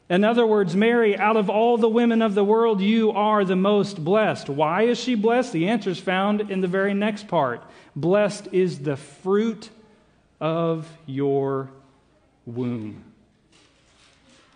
in 0.09 0.23
other 0.23 0.47
words, 0.47 0.76
Mary, 0.76 1.17
out 1.17 1.37
of 1.37 1.49
all 1.49 1.79
the 1.79 1.88
women 1.88 2.21
of 2.21 2.35
the 2.35 2.45
world, 2.45 2.83
you 2.83 3.12
are 3.12 3.45
the 3.45 3.57
most 3.57 4.05
blessed. 4.05 4.50
Why 4.50 4.83
is 4.83 4.99
she 4.99 5.14
blessed? 5.14 5.53
The 5.53 5.69
answer 5.69 5.91
is 5.91 5.99
found 5.99 6.50
in 6.50 6.61
the 6.61 6.69
very 6.69 6.93
next 6.93 7.26
part. 7.26 7.62
Blessed 7.97 8.49
is 8.53 8.81
the 8.81 8.97
fruit 8.97 9.71
of 10.41 10.87
your 11.07 11.71
womb. 12.45 13.03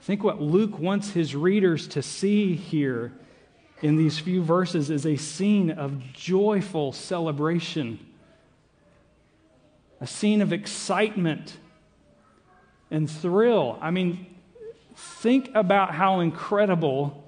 Think 0.09 0.25
what 0.25 0.41
Luke 0.41 0.79
wants 0.79 1.11
his 1.11 1.37
readers 1.37 1.87
to 1.88 2.00
see 2.00 2.57
here 2.57 3.12
in 3.83 3.97
these 3.97 4.19
few 4.19 4.43
verses 4.43 4.88
is 4.88 5.05
a 5.05 5.17
scene 5.17 5.71
of 5.71 6.12
joyful 6.15 6.93
celebration, 6.93 7.99
a 10.00 10.07
scene 10.07 10.41
of 10.41 10.50
excitement 10.53 11.59
and 12.91 13.09
thrill. 13.09 13.79
I 13.83 13.91
mean, 13.91 14.27
Think 14.99 15.50
about 15.55 15.95
how 15.95 16.19
incredible 16.21 17.25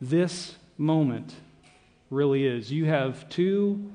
this 0.00 0.54
moment 0.78 1.34
really 2.08 2.46
is. 2.46 2.72
You 2.72 2.86
have 2.86 3.28
two 3.28 3.92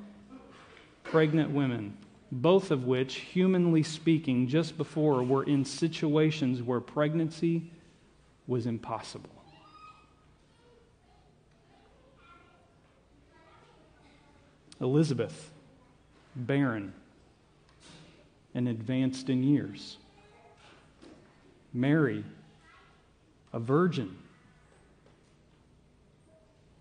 pregnant 1.03 1.49
women, 1.49 1.97
both 2.31 2.71
of 2.71 2.85
which, 2.85 3.15
humanly 3.15 3.83
speaking, 3.83 4.47
just 4.47 4.77
before 4.77 5.23
were 5.23 5.43
in 5.43 5.63
situations 5.63 6.61
where 6.61 6.79
pregnancy 6.79 7.71
was 8.47 8.65
impossible. 8.65 9.29
Elizabeth, 14.79 15.51
barren 16.35 16.93
and 18.53 18.67
advanced 18.67 19.29
in 19.29 19.43
years. 19.43 19.97
Mary, 21.73 22.23
a 23.53 23.59
virgin. 23.59 24.17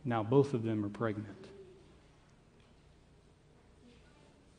Now 0.05 0.23
both 0.23 0.55
of 0.55 0.63
them 0.63 0.85
are 0.85 0.91
pregnant. 0.91 1.47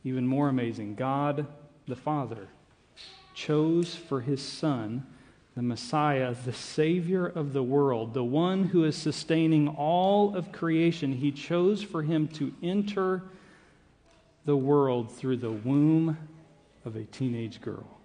Even 0.08 0.26
more 0.26 0.48
amazing, 0.48 0.96
God 0.96 1.46
the 1.86 1.98
Father 1.98 2.48
chose 3.34 3.94
for 3.94 4.22
his 4.22 4.42
Son, 4.42 5.06
the 5.54 5.62
Messiah, 5.62 6.34
the 6.46 6.54
Savior 6.54 7.28
of 7.28 7.52
the 7.52 7.62
world, 7.62 8.14
the 8.14 8.24
one 8.24 8.64
who 8.64 8.86
is 8.86 8.96
sustaining 8.96 9.68
all 9.68 10.34
of 10.34 10.54
creation. 10.54 11.12
He 11.12 11.34
chose 11.34 11.84
for 11.84 12.04
him 12.04 12.30
to 12.30 12.54
enter 12.64 13.22
the 14.46 14.56
world 14.56 15.12
through 15.12 15.38
the 15.38 15.52
womb 15.52 16.18
of 16.86 16.96
a 16.96 17.04
teenage 17.04 17.60
girl. 17.60 18.00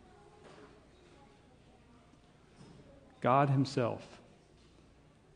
God 3.21 3.49
Himself, 3.49 4.04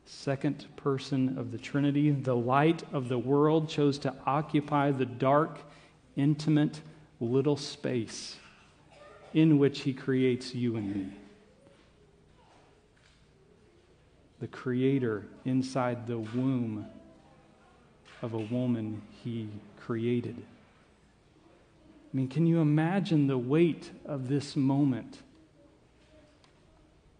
second 0.03 0.65
person 0.75 1.37
of 1.39 1.53
the 1.53 1.57
Trinity, 1.57 2.11
the 2.11 2.35
light 2.35 2.83
of 2.91 3.07
the 3.07 3.17
world, 3.17 3.69
chose 3.69 3.97
to 3.99 4.13
occupy 4.25 4.91
the 4.91 5.05
dark, 5.05 5.59
intimate 6.17 6.81
little 7.21 7.55
space 7.55 8.35
in 9.33 9.57
which 9.57 9.81
He 9.81 9.93
creates 9.93 10.53
you 10.53 10.75
and 10.75 10.93
me. 10.93 11.07
The 14.39 14.47
Creator 14.47 15.25
inside 15.45 16.05
the 16.05 16.19
womb 16.19 16.85
of 18.21 18.33
a 18.33 18.39
woman 18.39 19.01
He 19.23 19.47
created. 19.79 20.35
I 22.13 22.17
mean, 22.17 22.27
can 22.27 22.45
you 22.45 22.59
imagine 22.59 23.27
the 23.27 23.37
weight 23.37 23.91
of 24.05 24.27
this 24.27 24.57
moment? 24.57 25.21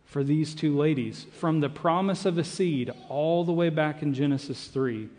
for 0.08 0.24
these 0.24 0.56
two 0.56 0.76
ladies 0.76 1.28
from 1.34 1.60
the 1.60 1.70
promise 1.70 2.26
of 2.26 2.38
a 2.38 2.44
seed 2.44 2.90
all 3.10 3.44
the 3.44 3.52
way 3.52 3.70
back 3.70 4.02
in 4.02 4.14
Genesis 4.14 4.68
3. 4.68 5.10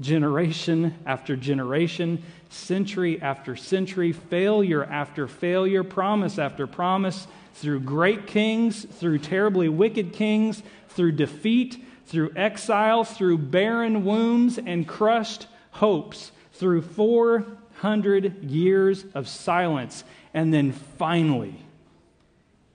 Generation 0.00 0.94
after 1.06 1.36
generation, 1.36 2.22
century 2.50 3.20
after 3.22 3.56
century, 3.56 4.12
failure 4.12 4.84
after 4.84 5.26
failure, 5.26 5.82
promise 5.82 6.38
after 6.38 6.66
promise, 6.66 7.26
through 7.54 7.80
great 7.80 8.26
kings, 8.26 8.84
through 8.84 9.18
terribly 9.18 9.68
wicked 9.68 10.12
kings, 10.12 10.62
through 10.90 11.12
defeat, 11.12 11.82
through 12.06 12.30
exile, 12.36 13.04
through 13.04 13.38
barren 13.38 14.04
wombs 14.04 14.58
and 14.58 14.86
crushed 14.86 15.46
hopes, 15.72 16.30
through 16.52 16.82
400 16.82 18.44
years 18.44 19.04
of 19.14 19.28
silence. 19.28 20.04
And 20.34 20.52
then 20.52 20.72
finally, 20.72 21.54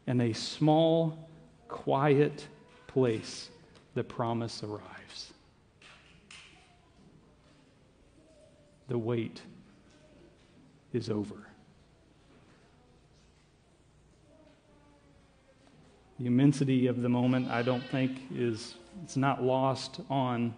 in 0.07 0.19
a 0.19 0.33
small 0.33 1.29
quiet 1.67 2.47
place, 2.87 3.49
the 3.93 4.03
promise 4.03 4.63
arrives. 4.63 5.00
The 8.91 8.97
wait 8.97 9.41
is 10.91 11.09
over. 11.09 11.47
The 16.19 16.25
immensity 16.25 16.87
of 16.87 17.01
the 17.01 17.07
moment, 17.07 17.47
I 17.49 17.61
don't 17.61 17.85
think, 17.85 18.19
is 18.35 18.75
it's 19.01 19.15
not 19.15 19.41
lost 19.41 20.01
on 20.09 20.53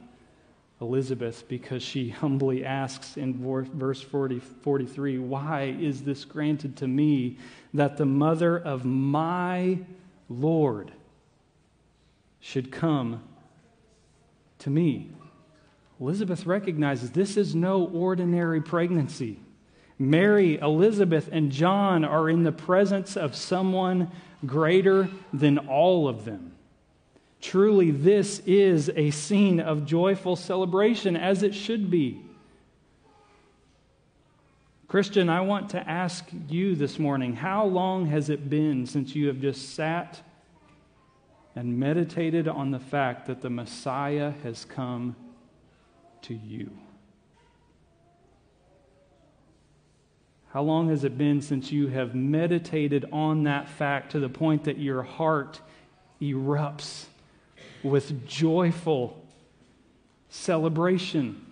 Elizabeth 0.81 1.47
because 1.47 1.83
she 1.83 2.09
humbly 2.21 2.65
asks 2.65 3.17
in 3.17 3.39
verse 3.75 4.01
40, 4.01 4.39
43, 4.39 5.19
Why 5.19 5.75
is 5.79 6.01
this 6.01 6.25
granted 6.25 6.75
to 6.77 6.87
me 6.87 7.37
that 7.71 7.97
the 7.97 8.07
mother 8.07 8.57
of 8.57 8.83
my 8.83 9.77
Lord 10.27 10.91
should 12.39 12.71
come 12.71 13.21
to 14.57 14.71
me. 14.71 15.11
Elizabeth 15.99 16.45
recognizes 16.45 17.11
this 17.11 17.37
is 17.37 17.55
no 17.55 17.85
ordinary 17.87 18.61
pregnancy. 18.61 19.39
Mary, 19.99 20.57
Elizabeth, 20.59 21.29
and 21.31 21.51
John 21.51 22.03
are 22.03 22.29
in 22.29 22.43
the 22.43 22.51
presence 22.51 23.15
of 23.15 23.35
someone 23.35 24.11
greater 24.45 25.09
than 25.31 25.57
all 25.59 26.07
of 26.07 26.25
them. 26.25 26.53
Truly, 27.41 27.91
this 27.91 28.39
is 28.45 28.89
a 28.95 29.11
scene 29.11 29.59
of 29.59 29.85
joyful 29.85 30.35
celebration, 30.35 31.15
as 31.15 31.43
it 31.43 31.53
should 31.53 31.91
be. 31.91 32.21
Christian, 34.87 35.29
I 35.29 35.41
want 35.41 35.69
to 35.71 35.89
ask 35.89 36.25
you 36.49 36.75
this 36.75 36.99
morning 36.99 37.33
how 37.33 37.65
long 37.65 38.05
has 38.07 38.29
it 38.29 38.49
been 38.49 38.85
since 38.85 39.15
you 39.15 39.27
have 39.27 39.41
just 39.41 39.73
sat 39.73 40.21
and 41.55 41.79
meditated 41.79 42.47
on 42.47 42.71
the 42.71 42.79
fact 42.79 43.25
that 43.27 43.41
the 43.41 43.49
Messiah 43.49 44.33
has 44.43 44.65
come 44.65 45.15
to 46.23 46.33
you? 46.33 46.69
How 50.53 50.61
long 50.61 50.89
has 50.89 51.03
it 51.03 51.17
been 51.17 51.41
since 51.41 51.71
you 51.71 51.87
have 51.87 52.13
meditated 52.13 53.05
on 53.11 53.43
that 53.45 53.67
fact 53.67 54.11
to 54.11 54.19
the 54.19 54.29
point 54.29 54.65
that 54.65 54.77
your 54.77 55.01
heart 55.01 55.59
erupts 56.21 57.05
with 57.81 58.27
joyful 58.27 59.19
celebration? 60.29 61.43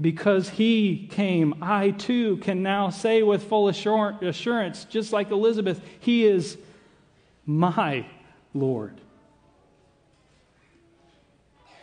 Because 0.00 0.48
he 0.48 1.06
came, 1.10 1.62
I 1.62 1.90
too 1.90 2.38
can 2.38 2.62
now 2.62 2.88
say 2.88 3.22
with 3.22 3.44
full 3.44 3.68
assurance, 3.68 4.84
just 4.84 5.12
like 5.12 5.30
Elizabeth, 5.30 5.80
he 6.00 6.24
is 6.24 6.56
my 7.44 8.06
Lord. 8.54 9.00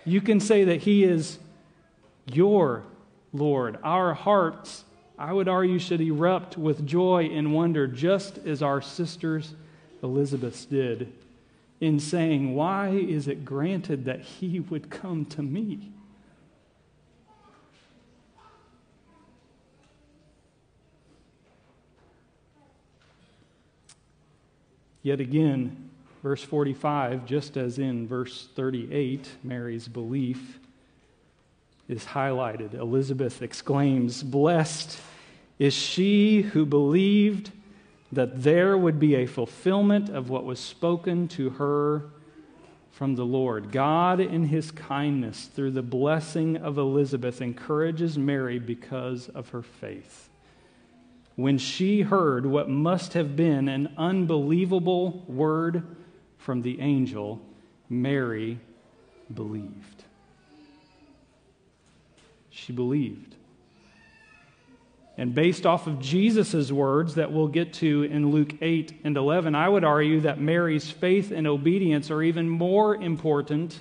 You 0.06 0.22
can 0.22 0.40
say 0.40 0.64
that 0.66 0.82
he 0.82 1.04
is 1.04 1.38
your 2.26 2.84
Lord. 3.34 3.78
Our 3.84 4.14
hearts 4.14 4.84
I 5.18 5.32
would 5.32 5.48
argue, 5.48 5.80
should 5.80 6.02
erupt 6.02 6.58
with 6.58 6.86
joy 6.86 7.30
and 7.32 7.54
wonder, 7.54 7.88
just 7.88 8.40
as 8.40 8.62
our 8.62 8.82
sisters 8.82 9.54
Elizabeth's 10.02 10.66
did, 10.66 11.14
in 11.80 12.00
saying, 12.00 12.56
Why 12.56 12.90
is 12.90 13.28
it 13.28 13.46
granted 13.46 14.06
that 14.06 14.22
he 14.22 14.60
would 14.60 14.90
come 14.90 15.26
to 15.28 15.42
me? 15.42 15.92
Yet 25.04 25.20
again, 25.20 25.90
verse 26.24 26.44
45, 26.44 27.26
just 27.26 27.58
as 27.58 27.78
in 27.78 28.08
verse 28.08 28.48
38, 28.56 29.30
Mary's 29.44 29.88
belief 29.88 30.60
is 31.88 32.06
highlighted. 32.06 32.74
Elizabeth 32.74 33.42
exclaims, 33.42 34.24
Blessed 34.24 35.00
is 35.60 35.74
she 35.74 36.42
who 36.42 36.66
believed 36.66 37.52
that 38.12 38.44
there 38.44 38.78
would 38.78 39.00
be 39.00 39.16
a 39.16 39.26
fulfillment 39.26 40.10
of 40.10 40.30
what 40.30 40.46
was 40.46 40.60
spoken 40.60 41.28
to 41.28 41.52
her 41.52 42.06
from 42.92 43.16
the 43.16 43.26
Lord. 43.26 43.72
God, 43.72 44.20
in 44.20 44.46
his 44.46 44.70
kindness, 44.70 45.46
through 45.46 45.72
the 45.72 45.82
blessing 45.82 46.58
of 46.58 46.78
Elizabeth, 46.78 47.42
encourages 47.42 48.18
Mary 48.18 48.60
because 48.60 49.30
of 49.30 49.50
her 49.50 49.64
faith. 49.64 50.30
When 51.36 51.58
she 51.58 52.02
heard 52.02 52.46
what 52.46 52.70
must 52.70 53.14
have 53.14 53.36
been 53.36 53.68
an 53.68 53.94
unbelievable 53.98 55.24
word 55.28 55.84
from 56.38 56.62
the 56.62 56.80
angel, 56.80 57.42
Mary 57.90 58.60
believed. 59.34 60.03
She 62.66 62.74
believed. 62.74 63.36
And 65.18 65.36
based 65.36 65.66
off 65.66 65.86
of 65.86 66.00
Jesus' 66.00 66.72
words 66.72 67.16
that 67.16 67.32
we'll 67.32 67.48
get 67.48 67.74
to 67.74 68.04
in 68.04 68.32
Luke 68.32 68.56
8 68.62 69.02
and 69.04 69.16
11, 69.16 69.54
I 69.54 69.70
would 69.70 69.84
argue 69.84 70.22
that 70.22 70.40
Mary's 70.40 70.90
faith 70.90 71.32
and 71.32 71.46
obedience 71.46 72.10
are 72.10 72.24
even 72.24 72.50
more 72.50 72.96
important 72.96 73.80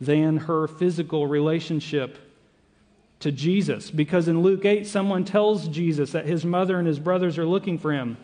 than 0.00 0.38
her 0.38 0.66
physical 0.66 1.26
relationship 1.28 2.18
to 3.20 3.30
Jesus. 3.30 3.92
Because 3.92 4.26
in 4.26 4.42
Luke 4.42 4.64
8, 4.64 4.86
someone 4.86 5.24
tells 5.24 5.68
Jesus 5.68 6.12
that 6.12 6.26
his 6.26 6.44
mother 6.44 6.78
and 6.78 6.86
his 6.86 6.98
brothers 6.98 7.38
are 7.38 7.46
looking 7.46 7.78
for 7.78 7.92
him. 7.92 8.16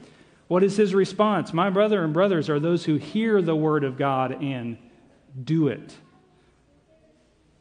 What 0.49 0.65
is 0.65 0.77
his 0.77 0.95
response? 0.95 1.53
My 1.53 1.71
brother 1.71 2.03
and 2.03 2.13
brothers 2.13 2.51
are 2.51 2.59
those 2.59 2.85
who 2.85 2.97
hear 2.97 3.41
the 3.41 3.55
word 3.55 3.85
of 3.85 3.97
God 3.97 4.43
and 4.43 4.79
do 5.45 5.69
it. 5.69 5.95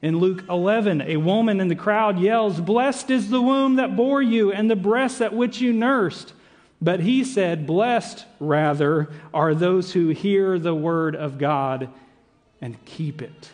In 0.02 0.18
Luke 0.18 0.46
11, 0.50 1.02
a 1.02 1.18
woman 1.18 1.60
in 1.60 1.68
the 1.68 1.76
crowd 1.76 2.20
yells, 2.20 2.62
Blessed 2.62 3.10
is 3.10 3.30
the 3.30 3.42
womb 3.42 3.76
that 3.76 3.98
bore 3.98 4.22
you 4.22 4.52
and 4.52 4.72
the 4.72 4.76
breast 4.76 5.22
at 5.22 5.34
which 5.34 5.60
you 5.60 5.74
nursed. 5.74 6.34
But 6.82 7.02
he 7.02 7.26
said, 7.26 7.68
Blessed, 7.68 8.26
rather, 8.40 9.10
are 9.34 9.54
those 9.54 9.92
who 9.92 10.10
hear 10.10 10.58
the 10.58 10.74
word 10.74 11.16
of 11.16 11.38
God 11.38 11.90
and 12.62 12.84
keep 12.86 13.22
it. 13.22 13.50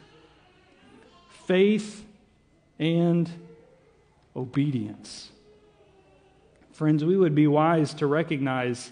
Faith 1.47 2.05
and 2.77 3.29
obedience. 4.35 5.31
Friends, 6.73 7.03
we 7.03 7.17
would 7.17 7.33
be 7.33 7.47
wise 7.47 7.93
to 7.95 8.05
recognize 8.05 8.91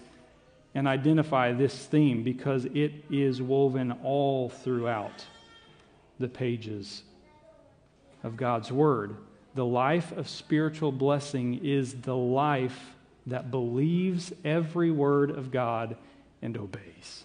and 0.74 0.88
identify 0.88 1.52
this 1.52 1.86
theme 1.86 2.24
because 2.24 2.64
it 2.64 2.92
is 3.10 3.40
woven 3.40 3.92
all 4.02 4.48
throughout 4.48 5.24
the 6.18 6.28
pages 6.28 7.04
of 8.24 8.36
God's 8.36 8.72
Word. 8.72 9.16
The 9.54 9.64
life 9.64 10.10
of 10.10 10.28
spiritual 10.28 10.90
blessing 10.90 11.64
is 11.64 11.94
the 11.94 12.16
life 12.16 12.94
that 13.26 13.50
believes 13.50 14.32
every 14.44 14.90
word 14.90 15.30
of 15.30 15.50
God 15.50 15.96
and 16.42 16.56
obeys. 16.56 17.24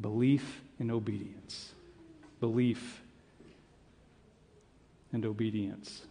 Belief 0.00 0.62
and 0.78 0.90
obedience. 0.90 1.72
Belief 2.40 3.02
and 5.12 5.24
obedience. 5.24 6.02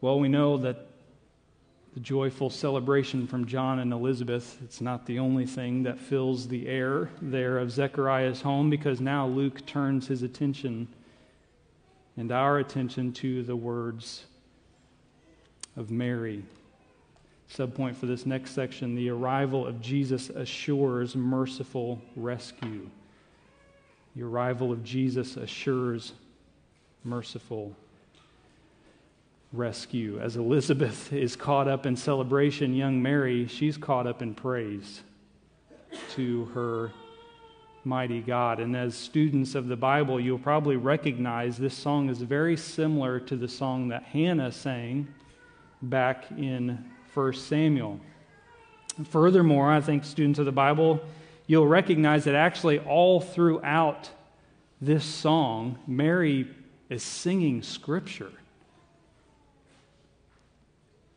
Well, 0.00 0.20
we 0.20 0.28
know 0.28 0.58
that 0.58 0.86
the 1.94 2.00
joyful 2.00 2.50
celebration 2.50 3.24
from 3.24 3.46
John 3.46 3.78
and 3.78 3.92
Elizabeth. 3.92 4.58
It's 4.64 4.80
not 4.80 5.06
the 5.06 5.20
only 5.20 5.46
thing 5.46 5.84
that 5.84 5.96
fills 5.96 6.48
the 6.48 6.66
air 6.66 7.08
there 7.22 7.58
of 7.58 7.70
Zechariah's 7.70 8.42
home 8.42 8.68
because 8.68 9.00
now 9.00 9.28
Luke 9.28 9.64
turns 9.64 10.08
his 10.08 10.24
attention 10.24 10.88
and 12.16 12.32
our 12.32 12.58
attention 12.58 13.12
to 13.12 13.44
the 13.44 13.54
words 13.54 14.24
of 15.76 15.92
Mary. 15.92 16.42
Subpoint 17.52 17.94
for 17.94 18.06
this 18.06 18.26
next 18.26 18.50
section 18.50 18.96
the 18.96 19.10
arrival 19.10 19.64
of 19.64 19.80
Jesus 19.80 20.30
assures 20.30 21.14
merciful 21.14 22.02
rescue. 22.16 22.90
The 24.16 24.24
arrival 24.24 24.72
of 24.72 24.82
Jesus 24.82 25.36
assures 25.36 26.12
merciful 27.04 27.76
rescue. 29.54 30.18
As 30.20 30.36
Elizabeth 30.36 31.12
is 31.12 31.36
caught 31.36 31.68
up 31.68 31.86
in 31.86 31.96
celebration, 31.96 32.74
young 32.74 33.02
Mary, 33.02 33.46
she's 33.46 33.76
caught 33.76 34.06
up 34.06 34.22
in 34.22 34.34
praise 34.34 35.02
to 36.14 36.46
her 36.46 36.92
mighty 37.84 38.20
God. 38.20 38.60
And 38.60 38.76
as 38.76 38.94
students 38.94 39.54
of 39.54 39.68
the 39.68 39.76
Bible, 39.76 40.18
you'll 40.18 40.38
probably 40.38 40.76
recognize 40.76 41.56
this 41.56 41.74
song 41.74 42.08
is 42.08 42.20
very 42.20 42.56
similar 42.56 43.20
to 43.20 43.36
the 43.36 43.48
song 43.48 43.88
that 43.88 44.02
Hannah 44.04 44.52
sang 44.52 45.08
back 45.82 46.30
in 46.32 46.84
1 47.12 47.32
Samuel. 47.34 48.00
Furthermore, 49.04 49.70
I 49.70 49.80
think 49.80 50.04
students 50.04 50.38
of 50.38 50.46
the 50.46 50.52
Bible, 50.52 51.00
you'll 51.46 51.66
recognize 51.66 52.24
that 52.24 52.34
actually 52.34 52.78
all 52.78 53.20
throughout 53.20 54.08
this 54.80 55.04
song, 55.04 55.78
Mary 55.86 56.48
is 56.88 57.02
singing 57.02 57.62
scripture. 57.62 58.32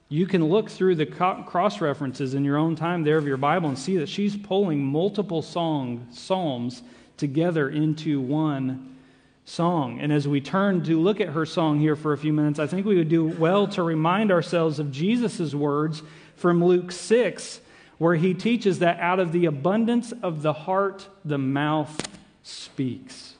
You 0.10 0.26
can 0.26 0.46
look 0.46 0.70
through 0.70 0.96
the 0.96 1.06
cross 1.06 1.82
references 1.82 2.34
in 2.34 2.46
your 2.46 2.58
own 2.58 2.76
time 2.76 3.04
there 3.04 3.18
of 3.18 3.28
your 3.28 3.38
Bible 3.38 3.68
and 3.68 3.78
see 3.78 3.98
that 3.98 4.08
she's 4.08 4.38
pulling 4.38 4.84
multiple 4.84 5.42
song, 5.42 6.08
psalms 6.12 6.82
together 7.18 7.70
into 7.70 8.22
one 8.22 8.96
song. 9.44 10.00
And 10.00 10.14
as 10.14 10.26
we 10.26 10.40
turn 10.40 10.84
to 10.84 11.00
look 11.00 11.20
at 11.20 11.30
her 11.30 11.46
song 11.46 11.80
here 11.80 11.98
for 11.98 12.14
a 12.14 12.18
few 12.18 12.32
minutes, 12.32 12.58
I 12.58 12.68
think 12.68 12.86
we 12.86 12.96
would 12.96 13.10
do 13.10 13.26
well 13.26 13.68
to 13.70 13.84
remind 13.84 14.32
ourselves 14.32 14.80
of 14.80 14.92
Jesus' 14.92 15.54
words 15.54 16.04
from 16.36 16.64
Luke 16.64 16.94
6, 16.94 17.60
where 17.98 18.16
he 18.16 18.34
teaches 18.34 18.80
that 18.80 19.00
out 19.02 19.20
of 19.20 19.34
the 19.34 19.46
abundance 19.46 20.14
of 20.24 20.42
the 20.42 20.54
heart, 20.54 21.08
the 21.26 21.38
mouth 21.38 22.08
speaks. 22.44 23.34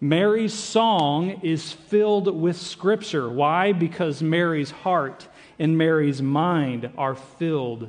Mary's 0.00 0.54
song 0.54 1.40
is 1.42 1.72
filled 1.72 2.34
with 2.34 2.56
scripture. 2.56 3.28
Why? 3.30 3.72
Because 3.72 4.20
Mary's 4.20 4.70
heart 4.70 5.28
and 5.58 5.76
Mary's 5.78 6.20
mind 6.20 6.90
are 6.96 7.14
filled 7.14 7.88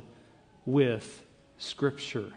with 0.64 1.24
Scripture. 1.58 2.32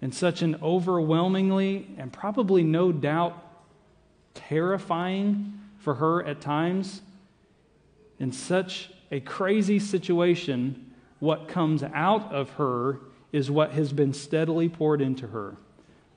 And 0.00 0.14
such 0.14 0.42
an 0.42 0.56
overwhelmingly 0.62 1.88
and 1.98 2.12
probably 2.12 2.62
no 2.62 2.92
doubt 2.92 3.44
terrifying 4.34 5.60
for 5.78 5.94
her 5.94 6.24
at 6.24 6.40
times, 6.40 7.02
in 8.18 8.32
such 8.32 8.90
a 9.10 9.20
crazy 9.20 9.78
situation, 9.78 10.92
what 11.18 11.48
comes 11.48 11.82
out 11.82 12.32
of 12.32 12.50
her 12.50 13.00
is 13.32 13.50
what 13.50 13.72
has 13.72 13.92
been 13.92 14.12
steadily 14.12 14.68
poured 14.68 15.00
into 15.00 15.28
her 15.28 15.56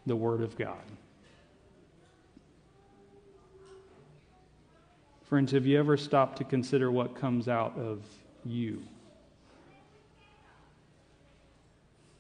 the 0.06 0.16
Word 0.16 0.42
of 0.42 0.58
God. 0.58 0.82
Friends, 5.32 5.54
have 5.54 5.66
you 5.66 5.80
ever 5.80 5.96
stopped 5.96 6.40
to 6.40 6.44
consider 6.44 6.92
what 6.92 7.16
comes 7.16 7.48
out 7.48 7.78
of 7.78 8.04
you? 8.44 8.84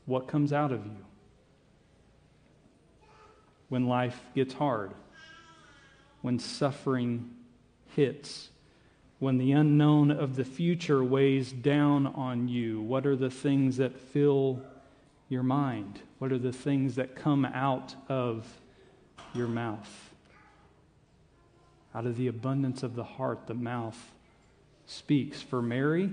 What 0.06 0.30
comes 0.30 0.54
out 0.54 0.72
of 0.72 0.86
you? 0.86 1.06
When 3.68 3.86
life 3.86 4.18
gets 4.34 4.54
hard, 4.54 4.92
when 6.22 6.40
suffering 6.40 7.32
hits, 7.98 8.48
when 9.20 9.38
the 9.38 9.52
unknown 9.52 10.10
of 10.12 10.38
the 10.38 10.46
future 10.46 11.04
weighs 11.04 11.52
down 11.52 12.08
on 12.08 12.48
you, 12.48 12.80
what 12.80 13.06
are 13.06 13.18
the 13.18 13.30
things 13.30 13.76
that 13.76 14.00
fill 14.00 14.62
your 15.28 15.44
mind? 15.44 16.00
What 16.20 16.32
are 16.32 16.40
the 16.40 16.54
things 16.54 16.96
that 16.96 17.14
come 17.18 17.44
out 17.44 17.94
of 18.08 18.48
your 19.34 19.50
mouth? 19.50 20.11
Out 21.94 22.06
of 22.06 22.18
the 22.18 22.28
abundance 22.28 22.84
of 22.84 22.96
the 22.96 23.04
heart, 23.04 23.48
the 23.48 23.54
mouth 23.54 23.98
speaks. 24.86 25.42
For 25.42 25.62
Mary, 25.62 26.10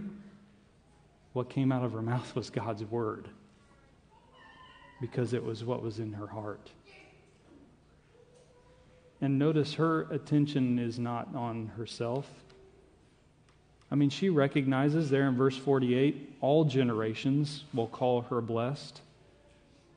what 1.33 1.51
came 1.51 1.71
out 1.71 1.85
of 1.85 1.93
her 1.93 2.03
mouth 2.03 2.35
was 2.35 2.51
God's 2.51 2.85
word 2.85 3.29
because 5.01 5.33
it 5.33 5.45
was 5.45 5.64
what 5.64 5.83
was 5.83 5.99
in 5.99 6.12
her 6.14 6.27
heart. 6.27 6.71
And 9.21 9.38
notice 9.38 9.75
her 9.75 10.03
attention 10.11 10.79
is 10.79 10.99
not 10.99 11.29
on 11.35 11.73
herself. 11.77 12.29
I 13.91 13.95
mean, 13.95 14.11
she 14.11 14.29
recognizes 14.29 15.11
there 15.11 15.27
in 15.29 15.37
verse 15.37 15.57
48 15.57 16.37
all 16.41 16.64
generations 16.64 17.64
will 17.73 17.87
call 17.87 18.23
her 18.23 18.41
blessed, 18.41 19.01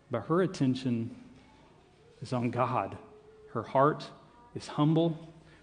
but 0.09 0.21
her 0.21 0.41
attention 0.41 1.15
is 2.21 2.33
on 2.33 2.49
God. 2.49 2.97
Her 3.53 3.63
heart 3.63 4.07
is 4.55 4.67
humble, 4.67 5.17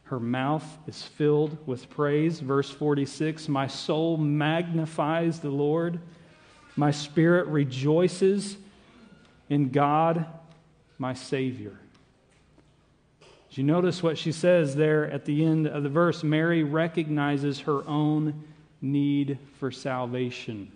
her 0.09 0.19
mouth 0.19 0.65
is 0.87 1.03
filled 1.03 1.59
with 1.67 1.91
praise. 1.91 2.41
Verse 2.41 2.71
46 2.71 3.49
My 3.49 3.67
soul 3.67 4.17
magnifies 4.17 5.41
the 5.41 5.51
Lord, 5.51 6.01
my 6.77 6.91
spirit 6.91 7.47
rejoices 7.47 8.57
in 9.51 9.69
God, 9.69 10.27
my 10.99 11.13
Savior. 11.13 11.79
Did 13.51 13.59
you 13.59 13.65
notice 13.65 14.03
what 14.03 14.17
she 14.17 14.33
says 14.33 14.77
there 14.77 15.11
at 15.11 15.25
the 15.25 15.45
end 15.45 15.67
of 15.67 15.83
the 15.83 15.89
verse? 15.89 16.23
Mary 16.23 16.63
recognizes 16.63 17.61
her 17.61 17.87
own 17.87 18.45
need 18.81 19.39
for 19.59 19.71
salvation. 19.71 20.71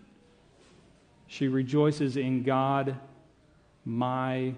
She 1.27 1.49
rejoices 1.49 2.17
in 2.17 2.43
God, 2.43 2.97
my 3.85 4.55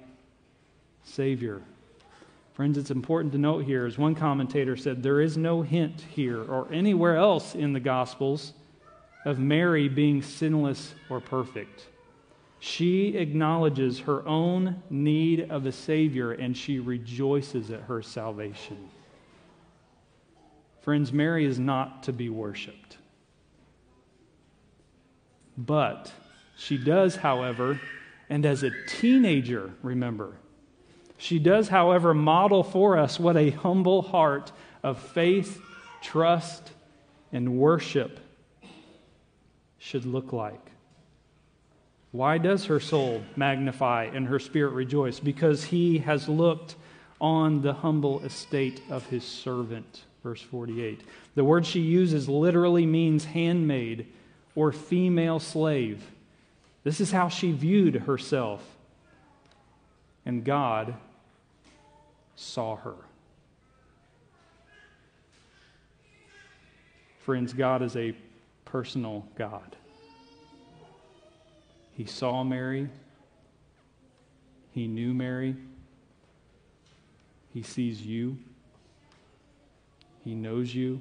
Savior. 1.05 1.63
Friends, 2.55 2.79
it's 2.79 2.93
important 2.93 3.33
to 3.33 3.39
note 3.39 3.65
here, 3.65 3.85
as 3.85 3.99
one 3.99 4.15
commentator 4.15 4.77
said, 4.77 5.03
there 5.03 5.21
is 5.21 5.37
no 5.37 5.63
hint 5.63 6.01
here 6.15 6.41
or 6.41 6.73
anywhere 6.73 7.17
else 7.17 7.57
in 7.57 7.73
the 7.73 7.81
Gospels 7.81 8.53
of 9.25 9.41
Mary 9.41 9.89
being 9.89 10.23
sinless 10.23 10.95
or 11.11 11.21
perfect. 11.21 11.89
She 12.61 13.17
acknowledges 13.17 13.99
her 14.01 14.27
own 14.27 14.83
need 14.89 15.51
of 15.51 15.67
a 15.67 15.73
Savior 15.73 16.31
and 16.31 16.57
she 16.57 16.79
rejoices 16.79 17.73
at 17.73 17.81
her 17.83 18.03
salvation. 18.03 18.89
Friends, 20.81 21.13
Mary 21.13 21.45
is 21.45 21.59
not 21.59 22.05
to 22.05 22.13
be 22.13 22.29
worshiped. 22.29 22.99
But 25.59 26.13
she 26.57 26.79
does, 26.79 27.17
however, 27.17 27.81
and 28.31 28.47
as 28.47 28.63
a 28.63 28.71
teenager, 28.87 29.73
remember, 29.83 30.37
she 31.17 31.39
does, 31.39 31.69
however, 31.69 32.15
model 32.15 32.63
for 32.63 32.99
us 32.99 33.19
what 33.19 33.37
a 33.37 33.51
humble 33.51 34.03
heart 34.03 34.53
of 34.83 34.99
faith, 34.99 35.61
trust, 36.03 36.73
and 37.33 37.59
worship 37.59 38.21
should 39.79 40.07
look 40.07 40.33
like. 40.33 40.61
Why 42.13 42.39
does 42.39 42.67
her 42.67 42.79
soul 42.79 43.23
magnify 43.37 44.05
and 44.05 44.29
her 44.29 44.39
spirit 44.39 44.71
rejoice? 44.71 45.19
Because 45.19 45.65
he 45.65 45.99
has 45.99 46.29
looked 46.29 46.77
on 47.21 47.61
the 47.61 47.73
humble 47.73 48.21
estate 48.21 48.81
of 48.89 49.07
his 49.07 49.25
servant. 49.25 50.05
Verse 50.23 50.41
48. 50.41 51.03
The 51.35 51.45
word 51.45 51.67
she 51.67 51.81
uses 51.81 52.29
literally 52.29 52.87
means 52.87 53.25
handmaid 53.25 54.07
or 54.55 54.73
female 54.73 55.41
slave. 55.41 56.11
This 56.85 57.01
is 57.01 57.11
how 57.11 57.29
she 57.29 57.51
viewed 57.51 57.95
herself. 57.95 58.74
And 60.27 60.45
God 60.45 60.95
saw 62.37 62.77
her. 62.77 62.97
Friends, 67.21 67.53
God 67.53 67.83
is 67.83 67.97
a 67.97 68.15
personal 68.65 69.27
God. 69.37 69.77
He 71.93 72.05
saw 72.05 72.43
Mary. 72.43 72.89
He 74.73 74.89
knew 74.89 75.15
Mary. 75.15 75.57
He 77.53 77.63
sees 77.63 78.03
you. 78.03 78.37
He 80.25 80.35
knows 80.35 80.75
you. 80.75 81.01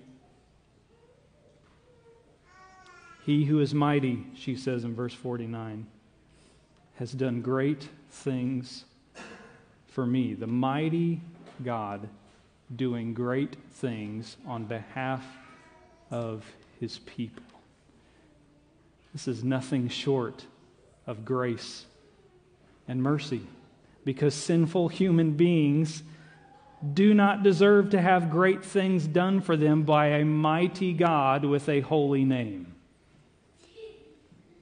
He 3.25 3.45
who 3.45 3.59
is 3.59 3.73
mighty, 3.73 4.25
she 4.35 4.55
says 4.55 4.83
in 4.83 4.93
verse 4.93 5.13
49, 5.13 5.87
has 6.95 7.11
done 7.13 7.41
great 7.41 7.87
things 8.11 8.85
for 9.93 10.05
me. 10.05 10.33
The 10.33 10.47
mighty 10.47 11.21
God 11.63 12.09
doing 12.75 13.13
great 13.13 13.55
things 13.73 14.37
on 14.47 14.65
behalf 14.65 15.23
of 16.09 16.43
his 16.79 16.99
people. 16.99 17.43
This 19.13 19.27
is 19.27 19.43
nothing 19.43 19.87
short 19.87 20.45
of 21.05 21.23
grace 21.23 21.85
and 22.87 23.01
mercy 23.01 23.41
because 24.03 24.33
sinful 24.33 24.89
human 24.89 25.33
beings 25.33 26.03
do 26.93 27.13
not 27.13 27.43
deserve 27.43 27.91
to 27.91 28.01
have 28.01 28.31
great 28.31 28.65
things 28.65 29.07
done 29.07 29.39
for 29.39 29.55
them 29.55 29.83
by 29.83 30.07
a 30.07 30.25
mighty 30.25 30.91
God 30.91 31.45
with 31.45 31.69
a 31.69 31.81
holy 31.81 32.25
name. 32.25 32.73